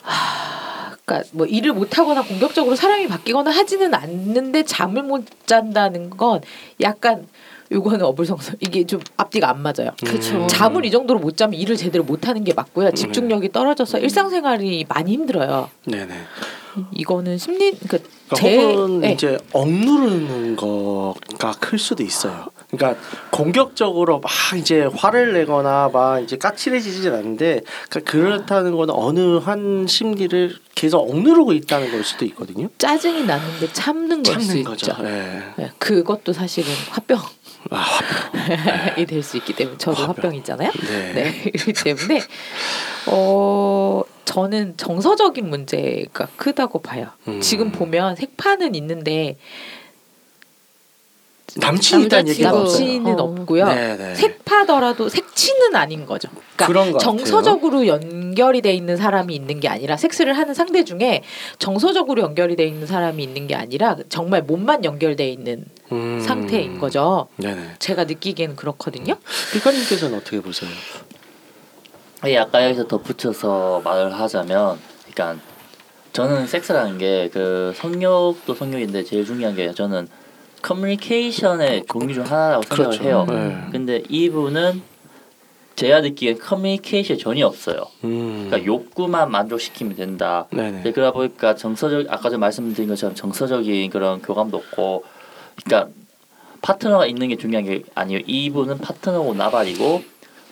하, 0.02 0.96
그러니까 1.04 1.30
뭐 1.34 1.46
일을 1.46 1.74
못 1.74 1.98
하거나 1.98 2.22
공격적으로 2.24 2.76
사람이 2.76 3.08
바뀌거나 3.08 3.52
하지는 3.52 3.94
않는데 3.94 4.64
잠을 4.64 5.04
못 5.04 5.26
잔다는 5.48 6.12
건 6.12 6.42
약간 6.82 7.28
요거는 7.72 8.04
어불성설 8.04 8.56
이게 8.60 8.86
좀 8.86 9.00
앞뒤가 9.18 9.50
안 9.50 9.62
맞아요. 9.62 9.92
그쵸. 10.06 10.44
음. 10.44 10.48
잠을 10.48 10.86
이 10.86 10.92
정도로 10.92 11.20
못 11.20 11.38
자면 11.38 11.60
일을 11.60 11.78
제대로 11.78 12.04
못 12.04 12.28
하는 12.28 12.44
게 12.44 12.54
맞고요. 12.54 12.92
집중력이 12.92 13.52
떨어져서 13.52 14.00
일상생활이 14.00 14.86
많이 14.90 15.14
힘들어요. 15.14 15.70
네네. 15.86 16.14
이거는 16.94 17.38
심리 17.38 17.72
그러니까 17.72 18.10
그러니까 18.30 18.36
제 18.36 18.64
혹은 18.64 19.02
네. 19.02 19.12
이제 19.14 19.38
억누르는 19.52 20.56
거가 20.56 21.52
클 21.60 21.78
수도 21.78 22.04
있어요. 22.04 22.46
그러니까 22.70 23.02
공격적으로 23.30 24.22
막 24.22 24.32
이제 24.58 24.88
화를 24.96 25.34
내거나 25.34 25.90
막 25.92 26.20
이제 26.20 26.38
까칠해지진 26.38 27.14
않는데 27.14 27.62
그러니까 27.90 28.12
그렇다는 28.12 28.78
건 28.78 28.90
어느 28.90 29.38
한 29.40 29.86
심리를 29.88 30.56
계속 30.74 31.00
억누르고 31.10 31.52
있다는 31.52 31.92
걸 31.92 32.06
수도 32.06 32.24
있거든요. 32.26 32.70
짜증이 32.78 33.26
나는데 33.26 33.74
참는 33.74 34.24
걸수 34.24 34.40
참는 34.48 34.58
있죠. 34.60 34.70
거죠. 34.70 35.04
네. 35.04 35.42
네, 35.58 35.72
그것도 35.78 36.32
사실은 36.32 36.72
화병이 36.92 37.22
아, 37.70 37.78
화병. 37.78 39.06
될수 39.06 39.38
있기 39.38 39.54
때문에 39.54 39.78
저도 39.78 40.02
화병. 40.04 40.16
화병 40.18 40.36
있잖아요. 40.36 40.72
네. 40.72 41.14
네, 41.14 41.52
그렇기 41.52 41.74
때문에 41.74 42.22
어 43.08 44.04
저는 44.26 44.76
정서적인 44.78 45.50
문제가 45.50 46.28
크다고 46.38 46.80
봐요. 46.80 47.08
음. 47.28 47.42
지금 47.42 47.72
보면 47.72 48.16
색파는 48.16 48.76
있는데 48.76 49.38
남친이 51.58 52.06
있다는 52.06 52.30
얘기가 52.30 52.52
남자친구. 52.52 52.62
없어요. 52.62 52.88
남친은 52.88 53.20
어. 53.20 53.24
없고요. 53.24 53.66
네네. 53.66 54.16
색파더라도 54.16 55.10
색치는 55.10 55.76
아닌 55.76 56.06
거죠. 56.06 56.30
그러니까 56.56 56.98
정서적으로 57.00 57.88
연결이 57.88 58.62
돼 58.62 58.74
있는 58.74 58.96
사람이 58.96 59.36
있는 59.36 59.60
게 59.60 59.68
아니라 59.68 59.98
섹스를 59.98 60.38
하는 60.38 60.54
상대 60.54 60.86
중에 60.86 61.24
정서적으로 61.60 62.22
연결이 62.22 62.56
돼 62.56 62.66
있는 62.66 62.88
사람이 62.88 63.22
있는 63.22 63.48
게 63.48 63.56
아니라 63.56 63.98
정말 64.08 64.44
몸만 64.44 64.86
연결돼 64.86 65.28
있는 65.30 65.66
음. 65.92 66.20
상태인 66.20 66.80
거죠. 66.80 67.28
네네. 67.38 67.76
제가 67.80 68.06
느끼기에는 68.06 68.56
그렇거든요. 68.56 69.16
비카님께서는 69.54 70.18
어떻게 70.18 70.40
보세요? 70.42 70.70
예, 72.26 72.38
아까 72.38 72.64
여기서 72.66 72.88
덧붙여서 72.88 73.82
말을 73.84 74.14
하자면, 74.14 74.80
그러니까 75.12 75.44
저는 76.14 76.46
섹스라는 76.48 76.98
게 76.98 77.30
그 77.34 77.74
성욕도 77.76 78.54
성욕인데 78.54 79.04
제일 79.04 79.26
중요한 79.26 79.56
게 79.56 79.74
저는 79.74 80.08
커뮤니케이션의 80.62 81.86
종류 81.92 82.14
중 82.14 82.24
하나라고 82.24 82.64
생각을 82.64 82.98
그렇죠. 82.98 83.04
해요. 83.04 83.26
네. 83.28 83.58
근데 83.72 84.04
이분은 84.10 84.82
제가 85.76 86.02
느끼기엔 86.02 86.38
커뮤니케이션 86.38 87.18
전혀 87.18 87.48
없어요. 87.48 87.88
음. 88.04 88.46
그러니까 88.48 88.66
욕구만 88.66 89.32
만족시키면 89.32 89.96
된다. 89.96 90.46
네네. 90.52 90.72
근데 90.72 90.92
그러다 90.92 91.14
보니까 91.14 91.56
정서적 91.56 92.06
아까 92.10 92.30
전 92.30 92.40
말씀드린 92.40 92.88
것처럼 92.90 93.16
정서적인 93.16 93.90
그런 93.90 94.22
교감도 94.22 94.58
없고, 94.58 95.04
그러니까 95.66 95.92
파트너가 96.62 97.06
있는 97.08 97.30
게 97.30 97.38
중요한 97.38 97.66
게 97.66 97.84
아니에요. 97.96 98.22
이분은 98.26 98.80
파트너고 98.80 99.34
나발이고 99.34 100.04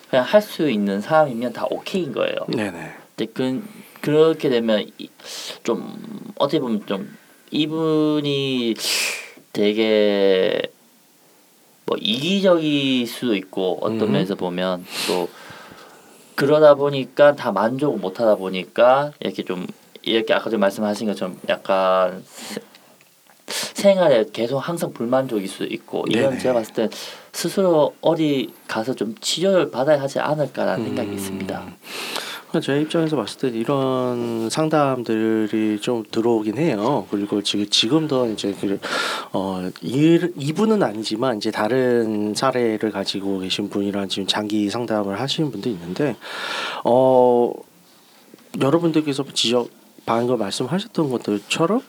그냥 0.09 0.25
할 0.25 0.41
수 0.41 0.69
있는 0.69 1.01
사람이면 1.01 1.53
다 1.53 1.65
오케이인 1.69 2.11
거예요. 2.13 2.35
네네. 2.47 2.91
근데 3.15 3.31
그 3.33 3.63
그렇게 4.01 4.49
되면 4.49 4.87
이- 4.97 5.09
좀 5.63 6.31
어떻게 6.37 6.59
보면 6.59 6.85
좀 6.87 7.15
이분이 7.51 8.73
되게 9.53 10.61
뭐 11.85 11.97
이기적일 11.99 13.05
수도 13.07 13.35
있고 13.35 13.77
어떤 13.81 14.01
음. 14.03 14.11
면에서 14.13 14.35
보면 14.35 14.85
또 15.07 15.27
그러다 16.35 16.75
보니까 16.75 17.35
다 17.35 17.51
만족을 17.51 17.99
못 17.99 18.19
하다 18.19 18.35
보니까 18.35 19.11
이렇게 19.19 19.43
좀 19.43 19.67
이렇게 20.01 20.33
아까 20.33 20.49
좀 20.49 20.59
말씀하신 20.61 21.07
것처럼 21.07 21.37
약간 21.49 22.23
세- 22.25 22.61
생활에 23.49 24.25
계속 24.31 24.57
항상 24.59 24.93
불만족일 24.93 25.47
수도 25.47 25.65
있고 25.65 26.05
이건 26.09 26.21
네네. 26.29 26.39
제가 26.39 26.53
봤을 26.55 26.73
때 26.73 26.89
스스로 27.31 27.95
어디 28.01 28.53
가서 28.67 28.93
좀 28.93 29.15
치료를 29.19 29.71
받아야 29.71 30.01
하지 30.01 30.19
않을까라는 30.19 30.85
생각이 30.85 31.09
음. 31.09 31.13
있습니다. 31.13 31.65
그러니까 32.49 32.65
제 32.65 32.81
입장에서 32.81 33.15
봤을 33.15 33.39
때 33.39 33.47
이런 33.57 34.49
상담들이 34.49 35.79
좀 35.81 36.03
들어오긴 36.09 36.57
해요. 36.57 37.05
그리고 37.11 37.43
지금 37.43 37.67
지금도 37.69 38.31
이제 38.31 38.55
그, 38.59 38.79
어, 39.33 39.69
이, 39.81 40.19
이분은 40.35 40.81
아니지만 40.81 41.37
이제 41.37 41.51
다른 41.51 42.33
사례를 42.33 42.91
가지고 42.91 43.39
계신 43.39 43.69
분이랑 43.69 44.09
지금 44.09 44.27
장기 44.27 44.67
상담을 44.69 45.19
하시는 45.19 45.51
분도 45.51 45.69
있는데 45.69 46.15
어 46.83 47.51
여러분들께서 48.59 49.23
지적 49.33 49.69
방금 50.07 50.39
말씀하셨던 50.39 51.11
것들처럼 51.11 51.81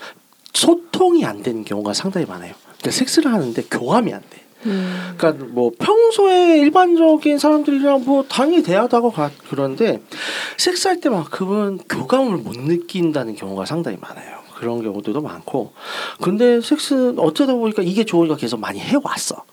소통이 0.52 1.24
안 1.24 1.42
되는 1.42 1.64
경우가 1.64 1.92
상당히 1.92 2.26
많아요. 2.26 2.54
그러니까 2.64 2.90
섹스를 2.90 3.32
하는데 3.32 3.62
교감이 3.70 4.12
안 4.12 4.20
돼. 4.30 4.40
음. 4.66 5.14
그러니까 5.16 5.44
뭐 5.46 5.70
평소에 5.78 6.58
일반적인 6.58 7.38
사람들이랑 7.38 8.04
뭐 8.04 8.24
당연히 8.28 8.62
대화하고 8.62 9.10
가 9.10 9.30
그런데 9.48 10.02
섹스할 10.58 11.00
때만큼은 11.00 11.78
교감을 11.88 12.36
못 12.38 12.58
느낀다는 12.58 13.36
경우가 13.36 13.64
상당히 13.64 13.96
많아요. 14.00 14.40
그런 14.56 14.82
경우들도 14.82 15.22
많고 15.22 15.72
근데 16.20 16.60
섹스 16.60 17.14
어쩌다 17.16 17.54
보니까 17.54 17.82
이게 17.82 18.04
좋으니까 18.04 18.36
계속 18.36 18.60
많이 18.60 18.78
해왔어. 18.78 19.44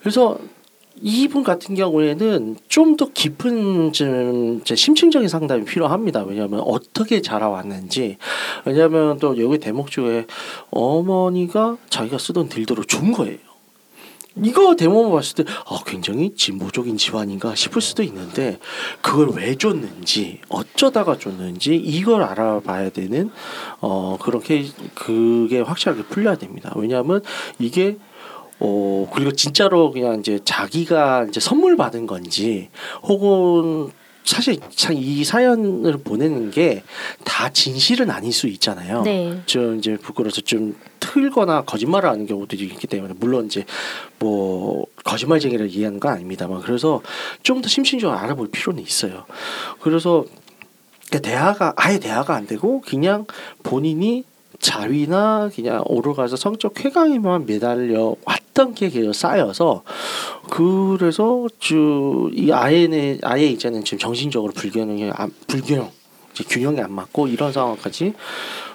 그래서 0.00 0.38
이분 1.02 1.42
같은 1.42 1.74
경우에는 1.74 2.56
좀 2.68 2.92
더 2.96 3.08
깊은 3.12 3.92
좀 3.92 4.60
심층적인 4.64 5.28
상담이 5.28 5.64
필요합니다. 5.64 6.24
왜냐하면 6.24 6.60
어떻게 6.60 7.22
자라왔는지. 7.22 8.18
왜냐하면 8.66 9.18
또 9.18 9.42
여기 9.42 9.58
대목 9.58 9.90
중에 9.90 10.26
어머니가 10.70 11.78
자기가 11.88 12.18
쓰던 12.18 12.48
딜도를 12.50 12.84
준 12.84 13.12
거예요. 13.12 13.38
이거 14.42 14.76
대목만 14.76 15.12
봤을 15.12 15.44
때 15.44 15.52
아, 15.66 15.78
굉장히 15.86 16.34
진보적인 16.34 16.96
집안인가 16.96 17.54
싶을 17.54 17.82
수도 17.82 18.02
있는데 18.02 18.58
그걸 19.02 19.30
왜 19.30 19.54
줬는지 19.56 20.40
어쩌다가 20.48 21.18
줬는지 21.18 21.76
이걸 21.76 22.22
알아봐야 22.22 22.90
되는 22.90 23.30
어 23.80 24.16
그렇게 24.20 24.66
그게 24.94 25.60
확실하게 25.60 26.04
풀려야 26.04 26.36
됩니다. 26.36 26.72
왜냐하면 26.76 27.22
이게 27.58 27.98
어 28.64 29.08
그리고 29.12 29.32
진짜로 29.32 29.90
그냥 29.90 30.20
이제 30.20 30.38
자기가 30.44 31.26
이제 31.28 31.40
선물 31.40 31.76
받은 31.76 32.06
건지 32.06 32.68
혹은 33.02 33.90
사실 34.24 34.58
참 34.70 34.94
이 34.96 35.24
사연을 35.24 35.96
보내는 35.98 36.50
게 36.52 36.82
다 37.24 37.48
진실은 37.50 38.08
아닐 38.10 38.32
수 38.32 38.46
있잖아요. 38.46 39.02
네. 39.02 39.40
좀 39.46 39.78
이제 39.78 39.96
부끄러워서 39.96 40.42
좀 40.42 40.76
틀거나 41.00 41.62
거짓말을 41.62 42.08
하는 42.08 42.26
경우들이 42.26 42.64
있기 42.66 42.86
때문에 42.86 43.14
물론 43.18 43.46
이제 43.46 43.64
뭐 44.20 44.86
거짓말쟁이를 45.04 45.68
이해하는 45.70 45.98
건 45.98 46.12
아닙니다만 46.12 46.60
그래서 46.60 47.02
좀 47.42 47.62
더 47.62 47.68
심층적으로 47.68 48.16
알아볼 48.16 48.48
필요는 48.52 48.80
있어요. 48.82 49.24
그래서 49.80 50.24
그러니까 51.10 51.28
대화가 51.30 51.72
아예 51.76 51.98
대화가 51.98 52.34
안 52.36 52.46
되고 52.46 52.80
그냥 52.82 53.26
본인이 53.64 54.24
자위나 54.60 55.50
그냥 55.54 55.82
오르가서 55.86 56.36
성적 56.36 56.74
쾌감에만 56.74 57.46
매달려 57.46 58.14
왔 58.24 58.41
던 58.54 58.74
게 58.74 58.88
계속 58.90 59.12
쌓여서 59.14 59.82
그래서 60.50 61.46
이 62.32 62.50
아이는 62.52 63.18
아예 63.22 63.46
이제는 63.46 63.84
지금 63.84 63.98
정신적으로 63.98 64.52
불균형이 64.52 65.10
안, 65.14 65.32
불균형 65.46 65.90
이제 66.32 66.44
균형이 66.48 66.80
안 66.80 66.92
맞고 66.92 67.28
이런 67.28 67.52
상황까지 67.52 68.12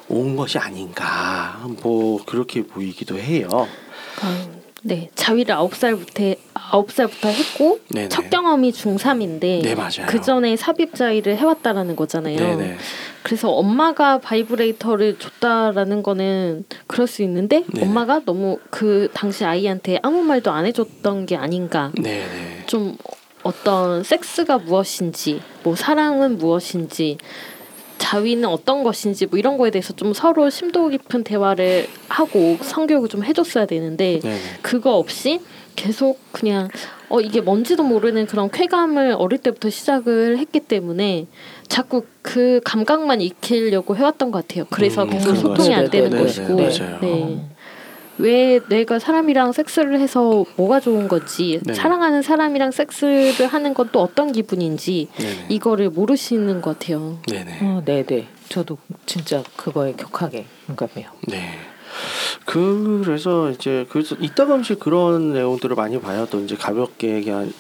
온 0.10 0.36
것이 0.36 0.58
아닌가 0.58 1.64
뭐 1.84 2.24
그렇게 2.26 2.64
보이기도 2.66 3.18
해요. 3.20 3.50
어, 3.52 4.57
네, 4.84 5.10
자위를 5.16 5.56
아홉 5.56 5.76
살부터 5.76 6.36
아홉 6.54 6.92
살부터 6.92 7.30
했고 7.30 7.80
네네. 7.90 8.10
첫 8.10 8.30
경험이 8.30 8.72
중3인데 8.72 9.64
네. 9.64 9.76
그 10.08 10.22
전에 10.22 10.56
삽입 10.56 10.96
자위를 10.96 11.38
해왔다라는 11.38 11.96
거잖아요. 11.96 12.38
네네. 12.38 12.78
그래서 13.24 13.50
엄마가 13.52 14.20
바이브레이터를 14.20 15.20
줬다라는 15.20 16.04
거는 16.04 16.66
그럴 16.86 17.08
수 17.08 17.24
있는데 17.24 17.64
네네. 17.74 17.86
엄마가 17.86 18.22
너무 18.26 18.60
그 18.70 19.10
당시 19.14 19.44
아이한테 19.44 20.00
아무 20.04 20.22
말도 20.22 20.52
안 20.52 20.66
해줬던 20.66 21.26
게 21.26 21.36
아닌가. 21.36 21.92
네네. 21.96 22.64
좀 22.68 22.96
어떤 23.44 24.04
섹스가 24.04 24.58
무엇인지, 24.58 25.42
뭐 25.64 25.76
사랑은 25.76 26.38
무엇인지, 26.38 27.18
자위는 27.98 28.46
어떤 28.46 28.84
것인지 28.84 29.26
뭐 29.26 29.40
이런 29.40 29.58
거에 29.58 29.72
대해서 29.72 29.94
좀 29.94 30.14
서로 30.14 30.50
심도 30.50 30.90
깊은 30.90 31.24
대화를 31.24 31.88
하고 32.10 32.58
성교육을 32.62 33.10
좀 33.10 33.24
해줬어야 33.24 33.66
되는데 33.66 34.20
네네. 34.20 34.40
그거 34.62 34.96
없이 34.96 35.40
계속 35.76 36.20
그냥 36.32 36.70
어 37.10 37.22
이게 37.22 37.40
뭔지도 37.40 37.84
모르는 37.84 38.26
그런 38.26 38.50
쾌감을 38.50 39.16
어릴 39.18 39.40
때부터 39.40 39.70
시작을 39.70 40.38
했기 40.40 40.60
때문에 40.60 41.28
자꾸 41.68 42.04
그 42.22 42.60
감각만 42.64 43.22
익히려고 43.22 43.96
해왔던 43.96 44.32
것 44.32 44.48
같아요. 44.48 44.66
그래서 44.70 45.04
음, 45.04 45.10
계속 45.10 45.36
소통이 45.36 45.74
안. 45.74 45.90
되는 45.90 46.10
네, 46.10 46.18
네, 46.18 46.24
것이고, 46.24 46.56
네, 46.56 46.64
맞아요. 46.64 47.00
네. 47.02 47.50
왜 48.20 48.60
내가 48.70 49.00
사람이랑 49.00 49.52
섹스를 49.52 50.00
해서 50.00 50.46
뭐가 50.56 50.80
좋은 50.80 51.08
건지 51.08 51.60
네. 51.64 51.74
사랑하는 51.74 52.22
사람이랑 52.22 52.72
섹스를 52.72 53.48
하는 53.48 53.74
건 53.74 53.88
또 53.92 54.02
어떤 54.02 54.32
기분인지 54.34 55.08
네네. 55.18 55.46
이거를 55.50 55.90
모르시는 55.90 56.62
것 56.62 56.78
같아요. 56.78 57.20
네네. 57.28 57.60
어, 57.62 57.82
네, 57.86 58.04
네. 58.04 58.28
저도 58.50 58.78
진짜 59.06 59.44
그거에 59.56 59.94
격하게 59.94 60.46
공감해요. 60.68 61.10
네. 61.28 61.52
그래서 62.46 63.50
이제 63.52 63.86
그래서 63.90 64.16
이따금씩 64.20 64.80
그런 64.80 65.34
내용들을 65.34 65.76
많이 65.76 66.00
봐요. 66.00 66.28
또 66.30 66.40
이제 66.40 66.56
가볍게 66.56 67.22
그냥 67.22 67.52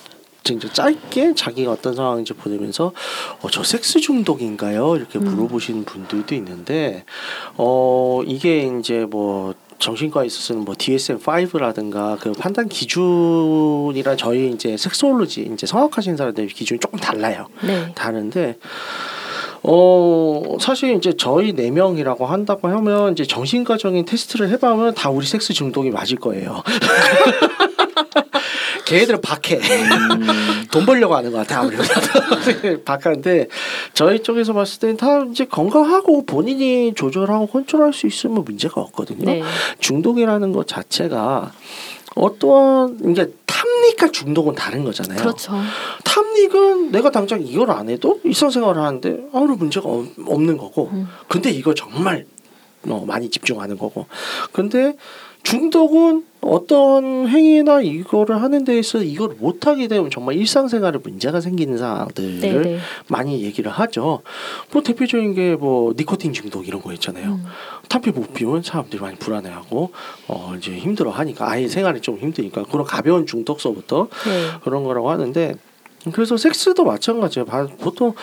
진짜 0.43 0.71
짧게 0.71 1.33
자기가 1.35 1.71
어떤 1.71 1.93
상황인지 1.95 2.33
보내면서 2.33 2.93
어, 3.41 3.49
저 3.49 3.63
섹스 3.63 3.99
중독인가요? 3.99 4.95
이렇게 4.95 5.19
물어보시는 5.19 5.83
분들도 5.83 6.35
있는데 6.35 7.03
어 7.57 8.21
이게 8.25 8.71
이제 8.79 9.05
뭐 9.09 9.53
정신과에 9.79 10.25
있어서는 10.25 10.65
뭐 10.65 10.75
DSM-5라든가 10.75 12.19
그 12.19 12.31
판단 12.31 12.67
기준이랑 12.67 14.17
저희 14.17 14.51
이제 14.51 14.75
섹스올로지 14.77 15.49
이제 15.53 15.67
성악하신 15.67 16.17
사람들 16.17 16.47
기준이 16.47 16.79
조금 16.79 16.99
달라요. 16.99 17.47
네. 17.61 17.91
다른데 17.95 18.57
어 19.63 20.57
사실 20.59 20.95
이제 20.95 21.13
저희 21.17 21.53
네 21.53 21.71
명이라고 21.71 22.25
한다고 22.25 22.67
하면 22.67 23.13
이제 23.13 23.25
정신과적인 23.25 24.05
테스트를 24.05 24.49
해보면 24.49 24.95
다 24.95 25.09
우리 25.09 25.25
섹스 25.25 25.53
중독이 25.53 25.89
맞을 25.89 26.17
거예요. 26.17 26.63
걔네들은 28.87 29.21
박해. 29.21 29.59
돈 30.71 30.85
벌려고 30.85 31.15
하는 31.15 31.31
것 31.31 31.39
같아 31.39 31.61
아무래도 31.61 31.83
박하는데 32.85 33.47
저희 33.93 34.21
쪽에서 34.23 34.53
봤을 34.53 34.79
때는 34.79 34.97
다 34.97 35.23
이제 35.31 35.45
건강하고 35.45 36.25
본인이 36.25 36.93
조절하고 36.95 37.47
컨트롤할 37.47 37.93
수 37.93 38.07
있으면 38.07 38.43
문제가 38.43 38.81
없거든요. 38.81 39.25
네. 39.25 39.41
중독이라는 39.79 40.51
것 40.53 40.67
자체가 40.67 41.51
어떤 42.15 42.97
이게 43.09 43.27
탐닉과 43.45 44.11
중독은 44.11 44.55
다른 44.55 44.83
거잖아요. 44.83 45.19
그렇죠. 45.19 45.53
탐닉은 46.03 46.91
내가 46.91 47.11
당장 47.11 47.41
이걸 47.41 47.71
안 47.71 47.89
해도 47.89 48.19
일상생활을 48.23 48.81
하는데 48.81 49.17
아무런 49.33 49.57
문제가 49.57 49.89
없- 49.89 50.07
없는 50.25 50.57
거고 50.57 50.89
음. 50.93 51.07
근데 51.27 51.49
이거 51.49 51.73
정말 51.73 52.25
어, 52.87 53.03
많이 53.05 53.29
집중하는 53.29 53.77
거고 53.77 54.05
근데 54.51 54.95
중독은 55.43 56.25
어떤 56.41 57.27
행위나 57.27 57.81
이거를 57.81 58.41
하는 58.41 58.63
데 58.63 58.77
있어서 58.79 59.03
이걸 59.03 59.35
못하게 59.39 59.87
되면 59.87 60.09
정말 60.09 60.35
일상생활에 60.35 60.99
문제가 61.03 61.41
생기는 61.41 61.77
상황들을 61.77 62.39
네, 62.39 62.53
네. 62.53 62.79
많이 63.07 63.41
얘기를 63.43 63.69
하죠. 63.71 64.21
뭐 64.71 64.81
대표적인 64.81 65.33
게 65.33 65.55
뭐 65.59 65.93
니코틴 65.97 66.33
중독 66.33 66.67
이런 66.67 66.81
거 66.81 66.93
있잖아요. 66.93 67.25
음. 67.33 67.43
탄피 67.89 68.11
못 68.11 68.33
피우면 68.33 68.63
사람들이 68.63 69.01
많이 69.01 69.17
불안해하고 69.17 69.91
어 70.27 70.53
이제 70.57 70.71
힘들어 70.77 71.09
하니까 71.11 71.49
아예 71.49 71.67
생활이 71.67 72.01
좀 72.01 72.17
힘드니까 72.17 72.63
그런 72.63 72.85
가벼운 72.85 73.25
중독서부터 73.25 74.07
네. 74.25 74.59
그런 74.63 74.83
거라고 74.83 75.09
하는데 75.09 75.55
그래서 76.13 76.37
섹스도 76.37 76.83
마찬가지예요. 76.85 77.45
바- 77.45 77.67
보통 77.79 78.13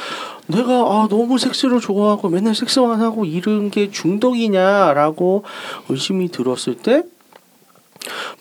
내가 0.47 0.73
아 0.73 1.09
너무 1.11 1.39
섹스를 1.39 1.81
좋아하고 1.81 2.29
맨날 2.29 2.55
섹스만 2.55 3.01
하고 3.01 3.25
이런 3.25 3.71
게 3.71 3.91
중독이냐라고 3.91 5.43
의심이 5.89 6.29
들었을 6.31 6.77
때 6.77 7.03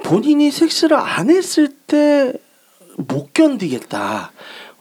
본인이 0.03 0.51
섹스를 0.51 0.97
안 0.97 1.29
했을 1.29 1.67
때 1.87 2.33
못 2.97 3.33
견디겠다. 3.33 4.31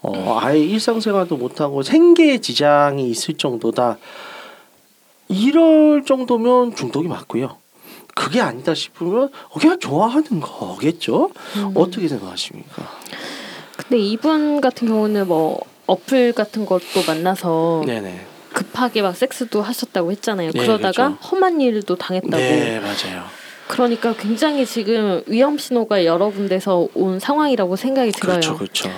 어, 0.02 0.38
아예 0.40 0.58
일상생활도 0.58 1.36
못하고 1.36 1.82
생계에 1.82 2.38
지장이 2.38 3.08
있을 3.10 3.34
정도다. 3.34 3.98
이럴 5.28 6.04
정도면 6.04 6.74
중독이 6.74 7.08
맞고요. 7.08 7.56
그게 8.14 8.40
아니다 8.40 8.74
싶으면 8.74 9.30
어, 9.50 9.58
그냥 9.58 9.78
좋아하는 9.78 10.40
거겠죠. 10.40 11.30
음. 11.56 11.72
어떻게 11.74 12.08
생각하십니까? 12.08 12.88
근데 13.76 13.98
이분 13.98 14.60
같은 14.60 14.88
경우는 14.88 15.28
뭐 15.28 15.60
어플 15.86 16.32
같은 16.32 16.66
것도 16.66 17.04
만나서 17.06 17.84
네네. 17.86 18.26
급하게 18.52 19.00
막 19.02 19.16
섹스도 19.16 19.62
하셨다고 19.62 20.10
했잖아요. 20.12 20.50
네, 20.52 20.60
그러다가 20.60 21.08
그렇죠. 21.16 21.28
험한 21.28 21.60
일도 21.60 21.96
당했다고. 21.96 22.36
네 22.36 22.80
맞아요. 22.80 23.24
그러니까 23.72 24.14
굉장히 24.14 24.66
지금 24.66 25.22
위험 25.26 25.56
신호가 25.56 26.04
여러 26.04 26.28
군데서 26.28 26.88
온 26.92 27.18
상황이라고 27.18 27.76
생각이 27.76 28.12
들어요. 28.12 28.34
그렇죠 28.40 28.58
그렇죠. 28.58 28.90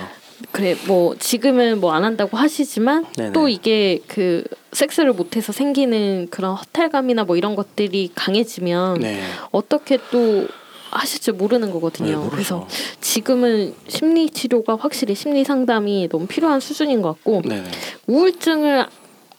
그래 0.51 0.75
뭐 0.85 1.15
지금은 1.17 1.79
뭐 1.79 1.93
안 1.93 2.03
한다고 2.03 2.35
하시지만 2.35 3.05
네네. 3.15 3.31
또 3.31 3.47
이게 3.47 4.01
그 4.07 4.43
섹스를 4.73 5.13
못해서 5.13 5.53
생기는 5.53 6.27
그런 6.29 6.55
허탈감이나 6.55 7.23
뭐 7.23 7.37
이런 7.37 7.55
것들이 7.55 8.11
강해지면 8.15 8.99
네. 8.99 9.21
어떻게 9.51 9.97
또 10.11 10.45
하실지 10.91 11.31
모르는 11.31 11.69
네 11.69 11.73
거거든요. 11.73 12.17
모르죠. 12.17 12.29
그래서 12.31 12.67
지금은 12.99 13.75
심리 13.87 14.29
치료가 14.29 14.75
확실히 14.75 15.15
심리 15.15 15.45
상담이 15.45 16.09
너무 16.11 16.27
필요한 16.27 16.59
수준인 16.59 17.01
것 17.01 17.13
같고 17.13 17.43
네네. 17.43 17.63
우울증을 18.07 18.87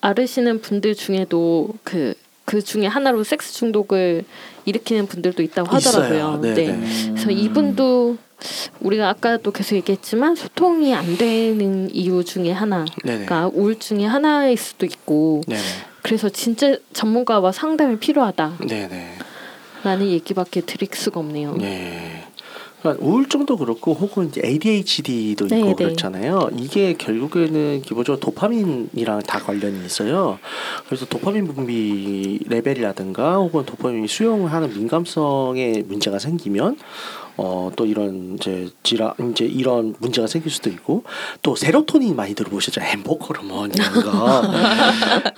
앓으시는 0.01 0.62
분들 0.62 0.95
중에도 0.95 1.68
그 1.84 2.14
그 2.47 2.62
중에 2.62 2.86
하나로 2.86 3.24
섹스 3.24 3.53
중독을 3.53 4.24
일으키는 4.64 5.07
분들도 5.09 5.42
있다고 5.42 5.68
하더라고요. 5.68 6.40
네, 6.40 6.55
네. 6.55 6.66
네. 6.68 7.11
그래서 7.11 7.30
이분도 7.30 8.16
우리가 8.80 9.09
아까도 9.09 9.51
계속 9.51 9.74
얘기했지만 9.74 10.36
소통이 10.36 10.94
안 10.94 11.16
되는 11.18 11.92
이유 11.92 12.24
중에 12.24 12.53
하나가 12.53 12.86
네네. 13.05 13.26
우울증이 13.53 14.07
하나일 14.07 14.57
수도 14.57 14.86
있고 14.86 15.42
네네. 15.49 15.61
그래서 16.03 16.28
진짜 16.28 16.76
전문가와 16.92 17.51
상담이 17.51 17.99
필요하다라는 17.99 18.68
네네. 18.68 19.16
얘기밖에 19.84 20.61
드릴 20.61 20.88
수가 20.92 21.20
없네요. 21.20 21.57
네. 21.57 22.25
그러니까 22.87 23.05
우울증도 23.05 23.57
그렇고 23.57 23.93
혹은 23.95 24.28
이제 24.28 24.41
ADHD도 24.45 25.49
네, 25.49 25.59
있고 25.59 25.74
네. 25.74 25.84
그렇잖아요. 25.84 26.51
이게 26.57 26.95
결국에는 26.95 27.82
기본적으로 27.82 28.20
도파민이랑 28.20 29.22
다 29.22 29.41
관련이 29.41 29.84
있어요. 29.84 30.39
그래서 30.87 31.07
도파민 31.07 31.47
분비 31.49 32.41
레벨이라든가 32.47 33.37
혹은 33.37 33.64
도파민 33.64 34.07
수용을 34.07 34.53
하는 34.53 34.72
민감성에 34.72 35.82
문제가 35.87 36.18
생기면 36.18 36.76
어 37.37 37.66
또 37.76 37.84
이런 37.87 38.34
이제 38.37 38.68
질환 38.82 39.12
이제 39.30 39.45
이런 39.45 39.95
문제가 39.99 40.26
생길 40.26 40.51
수도 40.51 40.70
있고 40.70 41.05
또 41.43 41.55
세로토닌 41.55 42.16
많이 42.16 42.34
들어보셨죠? 42.34 42.80
햄버거 42.80 43.26
호르몬 43.26 43.70
이런 43.72 43.93
거. 44.03 44.43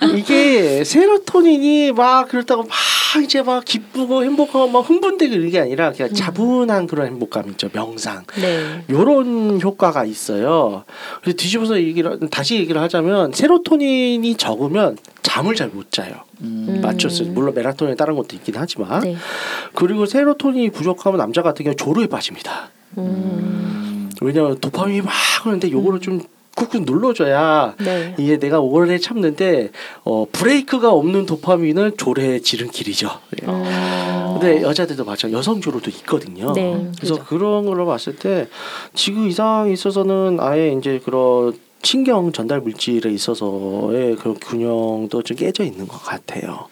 이게 0.15 0.83
세로토닌이 0.83 1.91
막 1.91 2.29
그렇다고 2.29 2.63
막 2.63 3.23
이제 3.23 3.41
막 3.41 3.65
기쁘고 3.65 4.23
행복하고 4.23 4.69
막 4.69 4.89
흥분되고 4.89 5.33
이런 5.33 5.49
게 5.49 5.59
아니라 5.59 5.91
그냥 5.91 6.13
차분한 6.13 6.87
그런 6.87 7.07
행복감 7.07 7.49
있죠. 7.51 7.69
명상. 7.73 8.23
네. 8.39 8.83
요런 8.89 9.61
효과가 9.61 10.05
있어요. 10.05 10.83
그래서 11.21 11.35
뒤집어서 11.35 11.79
얘기를 11.81 12.19
다시 12.29 12.55
얘기를 12.55 12.79
하자면 12.81 13.33
세로토닌이 13.33 14.35
적으면 14.35 14.97
잠을 15.21 15.55
잘 15.55 15.69
못 15.69 15.91
자요. 15.91 16.23
음. 16.41 16.79
맞죠? 16.81 17.09
물론 17.25 17.53
멜라토닌 17.53 17.95
다른 17.95 18.15
것도 18.15 18.35
있긴 18.35 18.55
하지만 18.57 19.01
네. 19.01 19.15
그리고 19.75 20.05
세로토닌이 20.05 20.71
부족하면 20.71 21.17
남자 21.17 21.41
같은 21.41 21.63
경우 21.63 21.75
조로에 21.75 22.07
빠집니다. 22.07 22.69
음. 22.97 23.03
음. 23.03 24.09
왜냐하면 24.21 24.57
도파민이 24.59 25.01
막 25.01 25.11
그러는데 25.41 25.71
요거를 25.71 25.99
좀 26.01 26.21
꾹꾹 26.55 26.79
눌러줘야 26.81 27.75
네. 27.79 28.15
이게 28.17 28.37
내가 28.37 28.59
오래 28.59 28.97
참는데 28.97 29.69
어 30.03 30.25
브레이크가 30.29 30.91
없는 30.91 31.25
도파민은 31.25 31.95
조례의 31.97 32.41
지름길이죠. 32.41 33.09
음. 33.47 33.63
근데 34.33 34.61
여자들도 34.61 35.05
마찬가지 35.05 35.37
여성 35.37 35.61
조로도 35.61 35.89
있거든요. 35.91 36.51
네. 36.53 36.91
그래서 36.97 37.23
그런 37.23 37.65
걸로 37.65 37.85
봤을 37.85 38.15
때 38.15 38.47
지금 38.93 39.27
이상에 39.29 39.71
있어서는 39.71 40.39
아예 40.41 40.73
이제 40.73 40.99
그런 41.03 41.53
신경 41.83 42.31
전달 42.31 42.59
물질에 42.61 43.11
있어서의 43.11 44.15
그런 44.17 44.35
균형도 44.39 45.21
좀 45.23 45.37
깨져 45.37 45.63
있는 45.63 45.87
것 45.87 46.01
같아요. 46.03 46.67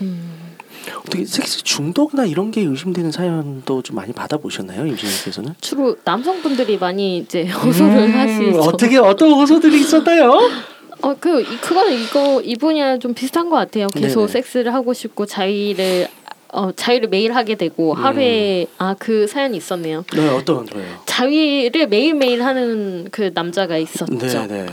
음. 0.00 0.56
어떻게 0.98 1.24
섹스 1.24 1.62
중독이나 1.62 2.26
이런 2.26 2.50
게 2.50 2.60
의심되는 2.62 3.10
사연도 3.10 3.82
좀 3.82 3.96
많이 3.96 4.12
받아보셨나요, 4.12 4.86
임진님께서는? 4.86 5.54
주로 5.60 5.96
남성분들이 6.04 6.78
많이 6.78 7.18
이제 7.18 7.46
호소를 7.46 8.14
하시죠. 8.16 8.42
음, 8.44 8.60
어떻게 8.60 8.96
어떤 8.98 9.32
호소들이 9.32 9.80
있었나요? 9.80 10.38
어, 11.02 11.14
그, 11.18 11.42
이- 11.42 11.56
그거는 11.60 11.92
이거, 12.00 12.40
이분이랑 12.42 13.00
좀 13.00 13.14
비슷한 13.14 13.50
것 13.50 13.56
같아요. 13.56 13.86
계속 13.88 14.20
네네. 14.20 14.32
섹스를 14.32 14.72
하고 14.74 14.92
싶고, 14.94 15.26
자위를, 15.26 16.08
어, 16.52 16.72
자위를 16.72 17.08
매일 17.08 17.34
하게 17.34 17.54
되고, 17.54 17.92
음. 17.92 17.96
하루에, 17.96 18.66
아, 18.78 18.94
그 18.98 19.26
사연이 19.26 19.56
있었네요. 19.56 20.04
네, 20.14 20.28
어떤 20.28 20.66
거예요? 20.66 20.98
자위를 21.06 21.88
매일 21.88 22.14
매일 22.14 22.42
하는 22.42 23.08
그 23.10 23.30
남자가 23.34 23.76
있었죠. 23.76 24.16
네, 24.18 24.46
네. 24.46 24.66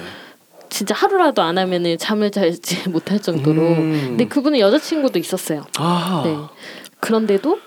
진짜 0.70 0.96
하루라도 0.96 1.42
안 1.44 1.58
하면은 1.58 1.98
잠을 1.98 2.32
자지 2.32 2.78
못할 2.90 3.20
정도로. 3.20 3.62
음. 3.62 4.06
근데 4.10 4.26
그분은 4.26 4.60
여자친구도 4.60 5.20
있었어요. 5.20 5.66
아, 5.78 6.22
네. 6.26 6.36
그런데도 7.00 7.60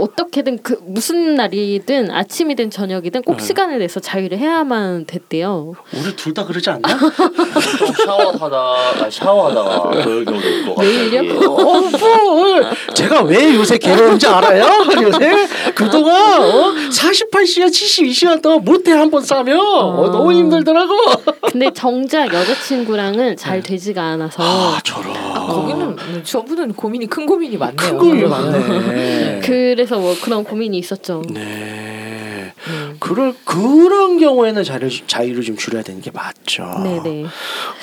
어떻게든 0.00 0.62
그 0.62 0.78
무슨 0.84 1.34
날이든 1.34 2.10
아침이든 2.10 2.70
저녁이든 2.70 3.22
꼭 3.22 3.36
네. 3.36 3.44
시간을 3.44 3.78
내서 3.78 4.00
자위를 4.00 4.38
해야만 4.38 5.06
됐대요. 5.06 5.74
우리 5.92 6.16
둘 6.16 6.30
다 6.34 6.44
그러지 6.44 6.70
않나? 6.70 6.88
좀 6.88 7.92
샤워하다 8.06 8.56
아, 8.56 9.10
샤워하다가 9.10 9.80
그럴 10.02 10.24
경우도 10.24 10.48
있고. 10.48 10.80
매일요? 10.80 11.20
어, 11.50 11.80
뭐, 11.80 12.60
제가 12.94 13.22
왜 13.22 13.54
요새 13.56 13.76
괴로운지 13.78 14.26
알아요? 14.28 14.64
요새 15.02 15.48
그동안 15.74 16.40
어? 16.42 16.72
48시간, 16.90 17.66
72시간 17.68 18.40
동안 18.42 18.64
모텔 18.64 18.98
한번 18.98 19.22
싸면 19.22 19.58
어, 19.58 20.06
아. 20.06 20.10
너무 20.10 20.32
힘들더라고. 20.32 20.94
근데 21.50 21.70
정작 21.74 22.32
여자친구랑은 22.32 23.36
잘 23.36 23.60
되지가 23.62 24.00
않아서 24.02 24.42
아, 24.42 24.78
저런. 24.84 25.12
거기는 25.50 26.24
저분은 26.24 26.72
고민이 26.74 27.06
큰 27.06 27.26
고민이 27.26 27.56
많네요. 27.56 27.76
큰 27.76 27.98
고민이. 27.98 28.28
많네. 28.28 29.40
그래서 29.44 29.98
뭐 29.98 30.14
그런 30.22 30.44
고민이 30.44 30.78
있었죠. 30.78 31.22
네. 31.32 32.52
음. 32.68 32.96
그럴 33.00 33.34
그런 33.44 34.18
경우에는 34.18 34.62
자유 34.64 34.88
자유를 35.06 35.42
좀 35.42 35.56
줄여야 35.56 35.82
되는 35.82 36.00
게 36.00 36.10
맞죠. 36.10 36.64
네네. 36.82 37.26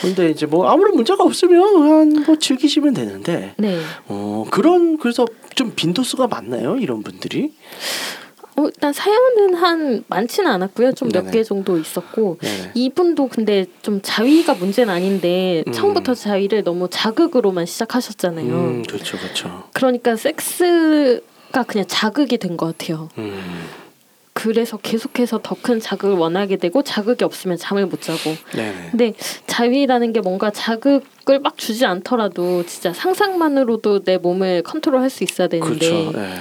근데 0.01 0.29
이제 0.29 0.45
뭐 0.45 0.69
아무런 0.69 0.95
문제가 0.95 1.23
없으면 1.23 2.25
뭐 2.25 2.37
즐기시면 2.37 2.93
되는데 2.93 3.53
네. 3.57 3.79
어 4.07 4.45
그런 4.51 4.97
그래서 4.97 5.25
좀 5.55 5.73
빈도수가 5.75 6.27
많나요 6.27 6.77
이런 6.77 7.01
분들이? 7.01 7.53
어, 8.57 8.65
일단 8.65 8.91
사연은 8.91 9.53
한 9.53 10.03
많지는 10.07 10.49
않았고요. 10.49 10.93
좀 10.93 11.09
몇. 11.09 11.29
개 11.31 11.43
정도 11.43 11.77
있었고 11.77 12.37
네네. 12.41 12.71
이분도 12.73 13.27
근데 13.27 13.65
좀 13.81 13.99
자위가 14.01 14.55
문제는 14.55 14.91
아닌데 14.93 15.63
음. 15.67 15.71
처음부터 15.73 16.13
자위를 16.15 16.63
너무 16.63 16.87
자극으로만 16.89 17.65
시작하셨잖아요. 17.65 18.47
음 18.47 18.83
그렇죠 18.83 19.17
그렇죠. 19.17 19.63
그러니까 19.73 20.15
섹스가 20.15 21.63
그냥 21.67 21.85
자극이 21.87 22.37
된 22.37 22.57
것 22.57 22.77
같아요. 22.77 23.09
음 23.19 23.67
그래서 24.33 24.77
계속해서 24.77 25.39
더 25.43 25.55
큰 25.61 25.79
자극을 25.79 26.15
원하게 26.15 26.57
되고 26.57 26.81
자극이 26.83 27.23
없으면 27.25 27.57
잠을 27.57 27.85
못 27.87 28.01
자고. 28.01 28.35
네네. 28.55 28.87
근데 28.91 29.13
자위라는 29.47 30.13
게 30.13 30.21
뭔가 30.21 30.49
자극을 30.51 31.39
막 31.41 31.57
주지 31.57 31.85
않더라도 31.85 32.63
진짜 32.65 32.93
상상만으로도 32.93 34.03
내 34.03 34.17
몸을 34.17 34.61
컨트롤할 34.63 35.09
수 35.09 35.23
있어야 35.23 35.47
되는데 35.47 35.89
그렇죠. 35.89 36.11
네. 36.17 36.39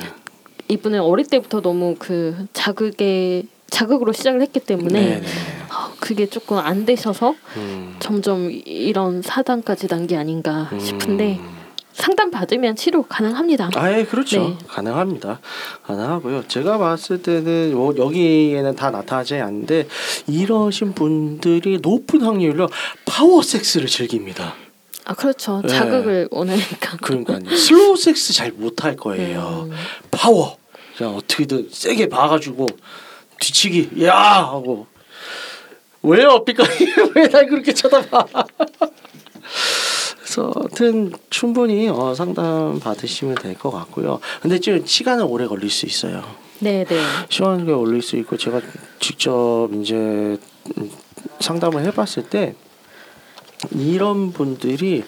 이분은 0.68 1.00
어릴 1.00 1.26
때부터 1.26 1.60
너무 1.60 1.96
그 1.98 2.46
자극에 2.52 3.44
자극으로 3.70 4.12
시작을 4.12 4.42
했기 4.42 4.60
때문에. 4.60 5.22
아, 5.68 5.92
그게 6.00 6.26
조금 6.26 6.58
안 6.58 6.86
되셔서 6.86 7.34
음. 7.56 7.96
점점 7.98 8.50
이- 8.50 8.62
이런 8.64 9.22
사단까지 9.22 9.88
난 9.88 10.06
게 10.06 10.16
아닌가 10.16 10.70
싶은데 10.78 11.38
음. 11.40 11.56
상담 11.92 12.30
받으면 12.30 12.76
치료 12.76 13.02
가능합니다. 13.02 13.70
아예 13.74 14.04
그렇죠. 14.04 14.40
네. 14.50 14.58
가능합니다. 14.68 15.40
가능하고요. 15.84 16.46
제가 16.46 16.76
봤을 16.78 17.22
때는 17.22 17.74
뭐 17.74 17.94
여기에는 17.96 18.76
다 18.76 18.90
나타나지 18.90 19.36
않는데 19.36 19.88
이러신 20.28 20.92
분들이 20.92 21.78
높은 21.80 22.20
확률로 22.20 22.68
파워 23.06 23.40
섹스를 23.42 23.86
즐깁니다. 23.88 24.54
아 25.08 25.14
그렇죠. 25.14 25.62
네. 25.62 25.68
자극을 25.68 26.28
원하니까. 26.32 26.96
그러니까요. 27.00 27.38
슬로우 27.56 27.96
섹스 27.96 28.32
잘 28.32 28.50
못할 28.52 28.96
거예요. 28.96 29.68
음. 29.70 29.76
파워. 30.10 30.58
그냥 30.98 31.14
어떻게든 31.16 31.68
세게 31.70 32.08
봐가지고 32.08 32.66
뒤치기 33.38 34.02
야 34.04 34.14
하고 34.16 34.86
왜요 36.02 36.42
삐까이 36.44 36.66
왜날 37.14 37.46
그렇게 37.48 37.74
쳐다봐 37.74 38.24
그래서 40.18 40.52
하여튼 40.56 41.12
충분히 41.28 41.88
어, 41.90 42.14
상담 42.14 42.80
받으시면 42.80 43.34
될 43.34 43.54
것 43.58 43.70
같고요 43.70 44.20
근데 44.40 44.58
지금 44.58 44.86
시간은 44.86 45.24
오래 45.24 45.46
걸릴 45.46 45.68
수 45.68 45.84
있어요 45.84 46.24
네 46.60 46.84
네. 46.84 46.98
시간이 47.28 47.70
올릴 47.70 48.00
수 48.00 48.16
있고 48.16 48.38
제가 48.38 48.62
직접 48.98 49.68
이제 49.74 49.94
음, 49.96 50.90
상담을 51.40 51.84
해봤을 51.84 52.30
때 52.30 52.54
이런 53.72 54.32
분들이 54.32 55.04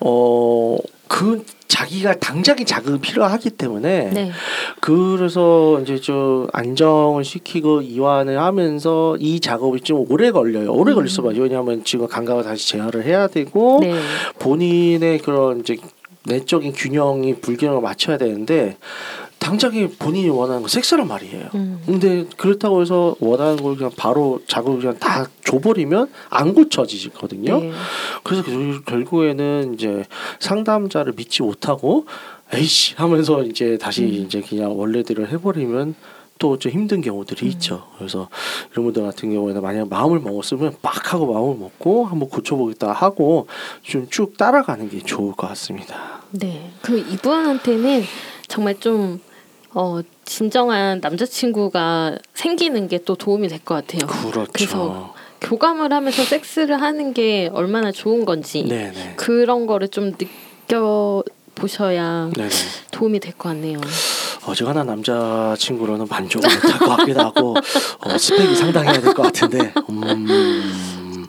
어 0.00 0.76
그 1.08 1.44
자기가 1.68 2.14
당장의 2.14 2.64
자극이 2.64 3.00
필요하기 3.00 3.50
때문에 3.50 4.10
네. 4.12 4.30
그래서 4.80 5.80
이제 5.80 6.00
좀 6.00 6.48
안정을 6.52 7.24
시키고 7.24 7.82
이완을 7.82 8.38
하면서 8.40 9.16
이 9.18 9.40
작업이 9.40 9.80
좀 9.80 10.04
오래 10.08 10.30
걸려요. 10.30 10.72
오래 10.72 10.94
걸릴 10.94 11.08
수밖에 11.08 11.40
왜냐하면 11.40 11.84
지금 11.84 12.08
감각을 12.08 12.42
다시 12.42 12.68
재활을 12.68 13.04
해야 13.04 13.28
되고 13.28 13.78
네. 13.80 13.94
본인의 14.38 15.18
그런 15.18 15.60
이제 15.60 15.76
내적인 16.24 16.72
균형이 16.72 17.36
불균형을 17.36 17.80
맞춰야 17.80 18.18
되는데 18.18 18.76
당장에 19.50 19.86
본인이 19.98 20.28
원하는 20.28 20.62
건 20.62 20.68
섹스란 20.68 21.06
말이에요. 21.06 21.50
음. 21.54 21.80
근데 21.86 22.26
그렇다고 22.36 22.82
해서 22.82 23.14
원하는 23.20 23.56
걸 23.62 23.76
그냥 23.76 23.92
바로 23.96 24.42
작업을 24.48 24.80
그냥 24.80 24.98
다 24.98 25.28
줘버리면 25.44 26.08
안 26.30 26.52
고쳐지거든요. 26.52 27.60
네. 27.60 27.70
그래서 28.24 28.42
결- 28.42 28.84
결국에는 28.84 29.74
이제 29.74 30.04
상담자를 30.40 31.12
믿지 31.16 31.42
못하고 31.42 32.06
에이씨 32.52 32.94
하면서 32.96 33.44
이제 33.44 33.78
다시 33.78 34.02
음. 34.02 34.08
이제 34.08 34.40
그냥 34.40 34.76
원래대로 34.76 35.28
해버리면 35.28 35.94
또좀 36.40 36.72
힘든 36.72 37.00
경우들이 37.00 37.46
음. 37.46 37.50
있죠. 37.52 37.84
그래서 37.98 38.28
이런 38.72 38.84
분들 38.86 39.02
같은 39.04 39.32
경우에는 39.32 39.62
만약 39.62 39.88
마음을 39.88 40.18
먹었으면 40.18 40.74
빡 40.82 41.12
하고 41.14 41.32
마음을 41.32 41.56
먹고 41.56 42.04
한번 42.04 42.28
고쳐보겠다 42.28 42.90
하고 42.92 43.46
좀 43.82 44.08
쭉 44.10 44.36
따라가는 44.36 44.90
게 44.90 44.98
좋을 45.00 45.34
것 45.36 45.46
같습니다. 45.48 46.20
네. 46.32 46.72
그 46.82 46.98
이분한테는 46.98 48.02
정말 48.48 48.78
좀 48.80 49.20
어, 49.78 50.00
진정한 50.24 51.00
남자친구가 51.02 52.16
생기는 52.34 52.88
게 52.88 52.98
또 53.04 53.14
도움이 53.14 53.48
될 53.48 53.60
것 53.62 53.74
같아요. 53.86 54.06
그렇죠. 54.06 54.50
그래서 54.52 55.14
교감을 55.42 55.92
하면서 55.92 56.24
섹스를 56.24 56.80
하는 56.80 57.12
게 57.12 57.50
얼마나 57.52 57.92
좋은 57.92 58.24
건지 58.24 58.64
네네. 58.66 59.14
그런 59.16 59.66
거를 59.66 59.88
좀 59.88 60.12
느껴 60.16 61.22
보셔야 61.54 62.30
네네. 62.34 62.48
도움이 62.90 63.20
될 63.20 63.32
것 63.34 63.50
같네요. 63.50 63.78
어지간한 64.46 64.86
남자 64.86 65.54
친구로는 65.58 66.06
만족을 66.08 66.48
못할 66.54 66.78
것 66.78 66.96
같기도 66.96 67.20
하고 67.20 67.54
어, 68.00 68.16
스펙이 68.18 68.54
상당해야 68.56 69.00
될 69.00 69.12
것 69.12 69.22
같은데. 69.24 69.72
음. 69.90 71.26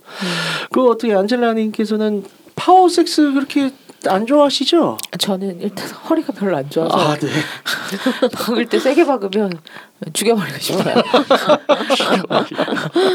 그 0.71 0.87
어떻게 0.89 1.13
안젤라님께서는 1.13 2.23
파워 2.55 2.87
섹스 2.89 3.33
그렇게 3.33 3.71
안 4.07 4.25
좋아하시죠? 4.25 4.97
저는 5.19 5.61
일단 5.61 5.87
허리가 5.89 6.33
별로 6.33 6.57
안 6.57 6.69
좋아서 6.69 6.97
아 6.97 7.15
네. 7.15 7.27
박을 8.33 8.65
때 8.67 8.79
세게 8.79 9.05
박으면 9.05 9.51
죽여버리고 10.13 10.57
싶어요. 10.59 10.95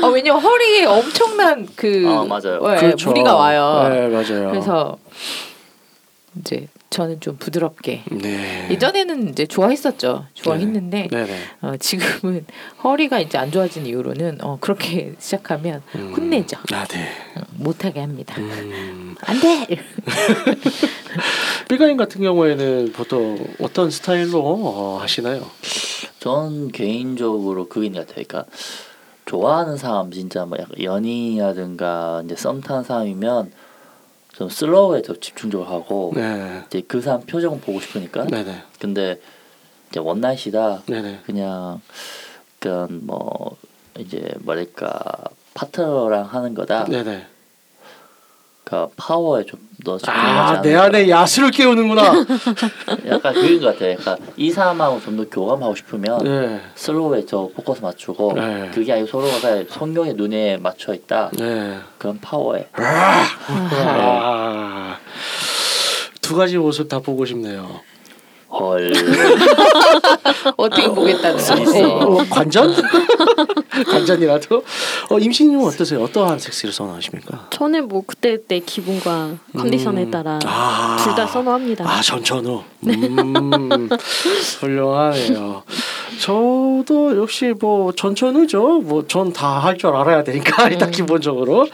아, 0.02 0.06
왜냐면 0.12 0.40
허리에 0.40 0.84
엄청난 0.84 1.68
그 1.76 2.04
아, 2.08 2.24
맞아요. 2.24 2.60
예, 2.74 2.80
그렇죠. 2.80 3.10
무리가 3.10 3.34
와요. 3.34 3.88
네 3.88 4.08
맞아요. 4.08 4.50
그래서 4.50 4.98
이제 6.38 6.66
저는 6.92 7.20
좀 7.20 7.36
부드럽게 7.38 8.02
네. 8.10 8.68
예전에는 8.70 9.30
이제 9.30 9.46
좋아했었죠. 9.46 10.26
좋아했는데 10.34 11.08
네 11.10 11.24
네. 11.24 11.38
어, 11.62 11.74
지금은 11.78 12.44
허리가 12.84 13.18
이제 13.18 13.38
안 13.38 13.50
좋아진 13.50 13.86
이후로는 13.86 14.38
어, 14.42 14.58
그렇게 14.60 15.14
시작하면 15.18 15.82
음. 15.94 16.12
혼내죠. 16.14 16.58
아 16.72 16.84
네. 16.84 17.08
어, 17.36 17.40
못하게 17.56 18.00
합니다. 18.00 18.34
음. 18.38 19.16
안 19.24 19.40
돼. 19.40 19.66
삐가님 21.68 21.96
같은 21.96 22.20
경우에는 22.20 22.92
보통 22.92 23.42
어떤 23.58 23.90
스타일로 23.90 24.40
어, 24.42 24.98
하시나요? 25.00 25.46
전 26.20 26.70
개인적으로 26.70 27.68
그인 27.68 27.94
같아요. 27.94 28.22
그러니까 28.26 28.44
좋아하는 29.24 29.78
사람 29.78 30.10
진짜 30.10 30.44
뭐 30.44 30.58
연인이라든가 30.80 32.22
이제 32.26 32.36
썸 32.36 32.60
타는 32.60 32.84
사람이면 32.84 33.50
좀 34.42 34.48
슬로우에 34.48 35.02
더 35.02 35.14
집중적으로 35.14 35.70
하고 35.70 36.12
네. 36.16 36.62
이제 36.66 36.82
그 36.88 37.00
사람 37.00 37.20
표정 37.20 37.60
보고 37.60 37.78
싶으니까. 37.80 38.26
네네. 38.26 38.64
근데 38.80 39.20
이제 39.88 40.00
원나잇이다 40.00 40.82
네네. 40.86 41.20
그냥 41.24 41.80
그런 42.58 43.06
뭐 43.06 43.56
이제 43.98 44.34
뭐랄까 44.40 44.90
파트너랑 45.54 46.24
하는 46.24 46.54
거다. 46.54 46.86
네네. 46.86 47.26
그 48.72 48.86
파워에 48.96 49.44
좀 49.44 49.60
더 49.84 49.98
집중하지 49.98 50.20
아, 50.20 50.62
내 50.62 50.76
않을까. 50.76 50.84
안에 50.98 51.08
야수를 51.10 51.50
깨우는구나. 51.50 52.12
약간 53.08 53.34
그런 53.34 53.60
것 53.60 53.66
같아요. 53.72 53.96
약간 53.98 54.16
이 54.36 54.48
사람하고 54.52 55.00
좀 55.00 55.16
더 55.16 55.24
교감하고 55.28 55.74
싶으면 55.74 56.18
네. 56.22 56.60
슬로우에 56.76 57.26
저 57.26 57.48
포커스 57.56 57.80
맞추고 57.82 58.34
네. 58.34 58.70
그게 58.72 58.92
아니고 58.92 59.08
서로가 59.08 59.64
성경의 59.68 60.14
눈에 60.14 60.56
맞춰 60.58 60.94
있다. 60.94 61.32
네. 61.36 61.78
그런 61.98 62.20
파워에 62.20 62.68
아, 62.74 63.24
두 66.20 66.36
가지 66.36 66.56
모습 66.58 66.88
다 66.88 67.00
보고 67.00 67.24
싶네요. 67.24 67.80
헐 68.52 68.92
어떻게 70.56 70.88
보겠다는 70.88 71.38
있어. 71.38 71.54
거지. 71.54 71.82
어, 71.82 72.24
관전? 72.30 72.74
관전이라도? 73.90 74.62
어, 75.10 75.18
임신님은 75.18 75.64
어떠세요? 75.66 76.02
어떠한 76.02 76.38
섹스를 76.38 76.72
선호하십니까? 76.72 77.46
저는 77.50 77.88
뭐 77.88 78.02
그때 78.06 78.36
때 78.46 78.58
기분과 78.60 79.30
컨디션에 79.56 80.02
음. 80.04 80.10
따라 80.10 80.38
아. 80.44 80.96
둘다 81.02 81.26
선호합니다. 81.26 81.88
아 81.88 82.00
전천후. 82.02 82.62
음, 82.86 83.88
훌륭하네요. 84.60 85.62
저도 86.20 87.16
역시 87.18 87.54
뭐 87.58 87.92
전천후죠. 87.92 88.80
뭐 88.80 89.02
전 89.08 89.32
다 89.32 89.60
할 89.60 89.76
줄 89.78 89.88
알아야 89.96 90.22
되니까 90.24 90.68
일단 90.68 90.90
기본적으로 90.90 91.66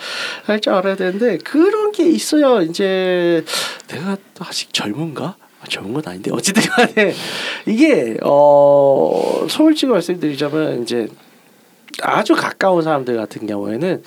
할 0.45 0.61
줄 0.61 0.73
알아야 0.75 0.95
되는데 0.97 1.39
그런 1.39 1.93
게 1.93 2.05
있어요. 2.09 2.63
이제 2.63 3.45
내가 3.89 4.17
아직 4.39 4.73
젊은가? 4.73 5.35
아, 5.69 5.71
젊은 5.71 5.93
건 5.93 6.03
아닌데. 6.07 6.31
어쨌든 6.33 6.63
간에 6.63 7.15
이게 7.67 8.17
어 8.23 9.47
솔직히 9.49 9.93
말씀드리자면 9.93 10.83
이제 10.83 11.09
아주 12.03 12.35
가까운 12.35 12.83
사람들 12.83 13.17
같은 13.17 13.47
경우에는 13.47 14.03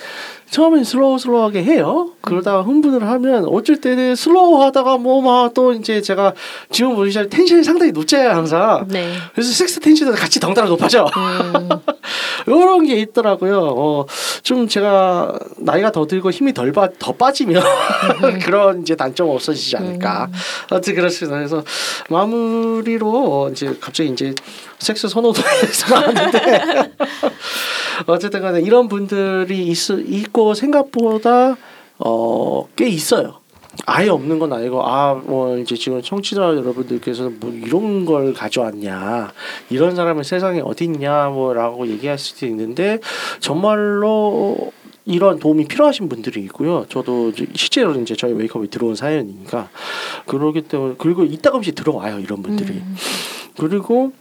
처음엔 0.51 0.83
slow 0.83 1.17
slow하게 1.17 1.63
해요. 1.63 2.09
그러다가 2.19 2.61
흥분을 2.61 3.07
하면 3.07 3.45
어쩔 3.45 3.79
때는 3.79 4.15
slow 4.15 4.61
하다가 4.61 4.97
뭐 4.97 5.21
막 5.21 5.53
또 5.53 5.71
이제 5.73 6.01
제가 6.01 6.33
지금 6.71 6.95
보시자면 6.95 7.29
tension이 7.29 7.63
상당히 7.63 7.91
높잖아요 7.93 8.31
항상. 8.31 8.85
네. 8.89 9.13
그래서 9.33 9.51
섹스 9.53 9.79
tension도 9.79 10.13
같이 10.15 10.39
덩달아 10.41 10.67
높아져. 10.67 11.05
음, 11.15 11.69
이런 12.47 12.85
게 12.85 12.97
있더라고요. 12.97 13.59
어, 13.77 14.05
좀 14.43 14.67
제가 14.67 15.39
나이가 15.57 15.91
더 15.91 16.05
들고 16.05 16.31
힘이 16.31 16.53
덜 16.53 16.71
빠, 16.73 16.89
더 16.99 17.13
빠지면 17.13 17.63
그런 18.43 18.81
이제 18.81 18.95
단점 18.95 19.29
없어지지 19.29 19.77
않을까. 19.77 20.29
아무튼 20.69 20.95
그렇습니다. 20.95 21.37
그래서 21.37 21.63
마무리로 22.09 23.49
이제 23.53 23.75
갑자기 23.79 24.09
이제 24.09 24.35
섹스 24.79 25.07
선호도에서 25.07 25.95
나왔는데 25.95 26.91
어쨌든 28.07 28.41
간에 28.41 28.61
이런 28.61 28.87
분들이 28.87 29.67
있, 29.67 29.89
있고 29.91 30.40
생각보다 30.53 31.57
어, 31.99 32.67
꽤 32.75 32.87
있어요. 32.87 33.41
아예 33.85 34.09
없는 34.09 34.37
건 34.37 34.51
아니고 34.51 34.85
아뭐 34.85 35.57
이제 35.57 35.75
지금 35.75 36.01
청취자 36.01 36.41
여러분들께서는 36.41 37.39
뭐 37.39 37.51
이런 37.51 38.05
걸 38.05 38.33
가져왔냐 38.33 39.31
이런 39.69 39.95
사람은 39.95 40.23
세상에 40.23 40.61
어디 40.61 40.85
있냐 40.85 41.29
뭐라고 41.29 41.87
얘기할 41.87 42.17
수도 42.17 42.45
있는데 42.47 42.99
정말로 43.39 44.71
이런 45.05 45.39
도움이 45.39 45.67
필요하신 45.67 46.09
분들이 46.09 46.41
있고요. 46.43 46.85
저도 46.89 47.31
실제로 47.55 47.95
이제 47.95 48.15
저희 48.15 48.33
웨이크업에 48.33 48.67
들어온 48.67 48.95
사연이니까 48.95 49.69
그러기 50.27 50.63
때문에 50.63 50.95
그리고 50.97 51.23
이따금씩 51.23 51.73
들어와요 51.73 52.19
이런 52.19 52.43
분들이 52.43 52.81
그리고 53.57 54.11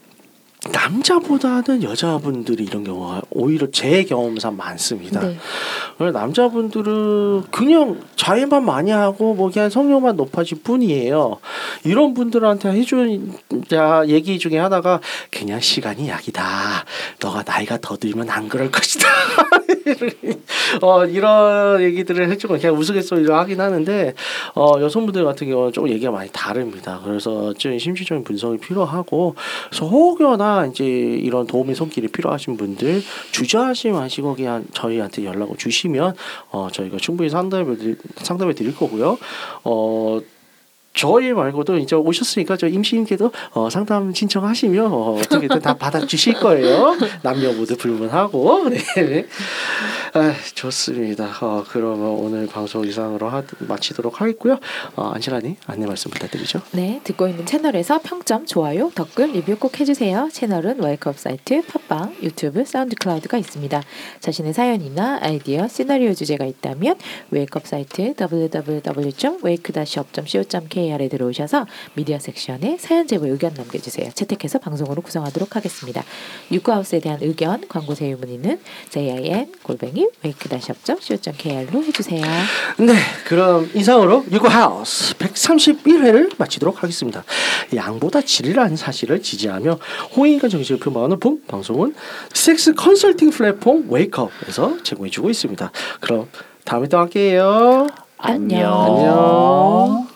남자보다는 0.68 1.82
여자분들이 1.82 2.64
이런 2.64 2.84
경우가 2.84 3.22
오히려 3.30 3.70
제 3.70 4.04
경험상 4.04 4.56
많습니다. 4.56 5.20
네. 5.20 5.38
남자분들은 6.12 7.44
그냥 7.50 8.00
자해만 8.16 8.64
많이 8.64 8.90
하고 8.90 9.34
뭐 9.34 9.50
그냥 9.50 9.70
성욕만 9.70 10.16
높아질 10.16 10.62
뿐이에요. 10.62 11.38
이런 11.84 12.12
분들한테 12.12 12.72
해준 12.72 13.32
자 13.68 14.04
얘기 14.08 14.38
중에 14.38 14.58
하나가 14.58 15.00
그냥 15.30 15.60
시간이 15.60 16.08
약이다. 16.08 16.42
너가 17.20 17.42
나이가 17.42 17.78
더 17.80 17.96
들면 17.96 18.28
안 18.28 18.48
그럴 18.48 18.70
것이다. 18.70 19.06
어 20.82 21.04
이런 21.04 21.80
얘기들을 21.82 22.30
해주고 22.30 22.58
그냥 22.58 22.76
우스갯소리로 22.76 23.34
하긴 23.34 23.60
하는데 23.60 24.14
어 24.54 24.80
여성분들 24.80 25.24
같은 25.24 25.48
경우는 25.48 25.72
좀 25.72 25.88
얘기가 25.88 26.10
많이 26.10 26.30
다릅니다. 26.32 27.00
그래서 27.04 27.52
좀 27.54 27.78
심리적인 27.78 28.24
분석이 28.24 28.58
필요하고 28.58 29.34
그래서 29.68 29.86
혹여나 29.86 30.66
이제 30.66 30.84
이런 30.84 31.46
도움의 31.46 31.74
손길이 31.74 32.08
필요하신 32.08 32.56
분들 32.56 33.02
주저하지 33.32 33.90
마시고 33.90 34.34
그냥 34.34 34.64
저희한테 34.72 35.24
연락을 35.24 35.56
주시면 35.56 36.14
어 36.50 36.68
저희가 36.72 36.98
충분히 36.98 37.30
상담을 37.30 37.78
드릴, 37.78 37.98
상담을 38.16 38.54
드릴 38.54 38.74
거고요. 38.74 39.18
어 39.64 40.20
저희 40.92 41.32
말고도 41.32 41.78
이제 41.78 41.94
오셨으니까 41.96 42.56
저 42.56 42.66
임시인께도 42.66 43.30
어, 43.52 43.70
상담 43.70 44.12
신청하시면 44.12 44.92
어, 44.92 45.18
어떻게든 45.20 45.60
다 45.60 45.74
받아주실 45.74 46.34
거예요. 46.34 46.96
남녀 47.22 47.52
모두 47.52 47.76
불문하고. 47.76 48.68
네. 48.70 49.26
아, 50.12 50.34
좋습니다. 50.54 51.30
어, 51.40 51.64
그러면 51.68 52.08
오늘 52.08 52.48
방송 52.48 52.84
이상으로 52.84 53.28
하, 53.28 53.44
마치도록 53.60 54.20
하겠고요. 54.20 54.58
어, 54.96 55.10
안실라님 55.10 55.54
안내 55.66 55.86
말씀 55.86 56.10
부탁드리죠. 56.10 56.62
네, 56.72 57.00
듣고 57.04 57.28
있는 57.28 57.46
채널에서 57.46 58.00
평점, 58.02 58.44
좋아요, 58.44 58.90
댓글, 58.94 59.30
리뷰 59.30 59.56
꼭 59.56 59.78
해주세요. 59.78 60.30
채널은 60.32 60.82
웨이크업 60.82 61.16
사이트, 61.16 61.62
팟빵, 61.62 62.16
유튜브, 62.22 62.64
사운드 62.64 62.96
클라우드가 62.96 63.38
있습니다. 63.38 63.80
자신의 64.18 64.52
사연이나 64.52 65.20
아이디어, 65.22 65.68
시나리오 65.68 66.12
주제가 66.12 66.44
있다면 66.44 66.96
웨이크업 67.30 67.68
사이트 67.68 68.14
www.wake-up.co.kr에 68.20 71.08
들어오셔서 71.08 71.66
미디어 71.94 72.18
섹션에 72.18 72.78
사연 72.80 73.06
제보 73.06 73.26
의견 73.26 73.54
남겨주세요. 73.54 74.10
채택해서 74.14 74.58
방송으로 74.58 75.02
구성하도록 75.02 75.54
하겠습니다. 75.54 76.02
유쿠하우스에 76.50 76.98
대한 76.98 77.20
의견, 77.22 77.68
광고 77.68 77.94
제휴 77.94 78.16
문의는 78.16 78.58
jin 78.90 79.52
골뱅이 79.62 79.99
wake-up.co.kr로 80.24 81.84
해주세요. 81.84 82.24
네, 82.78 82.94
그럼 83.26 83.70
이상으로 83.74 84.24
유고하우스 84.30 85.14
131회를 85.14 86.32
마치도록 86.38 86.82
하겠습니다. 86.82 87.24
양보다 87.74 88.20
질이라는 88.20 88.76
사실을 88.76 89.22
지지하며 89.22 89.78
홍익과 90.16 90.48
정신을 90.48 90.80
표방하는 90.80 91.18
본 91.20 91.42
방송은 91.46 91.94
섹스 92.32 92.74
컨설팅 92.74 93.30
플랫폼 93.30 93.86
웨이크업에서 93.88 94.82
제공해주고 94.82 95.30
있습니다. 95.30 95.72
그럼 96.00 96.28
다음에 96.64 96.88
또 96.88 96.98
함께해요. 96.98 97.88
안녕. 98.18 98.84
안녕. 98.84 100.09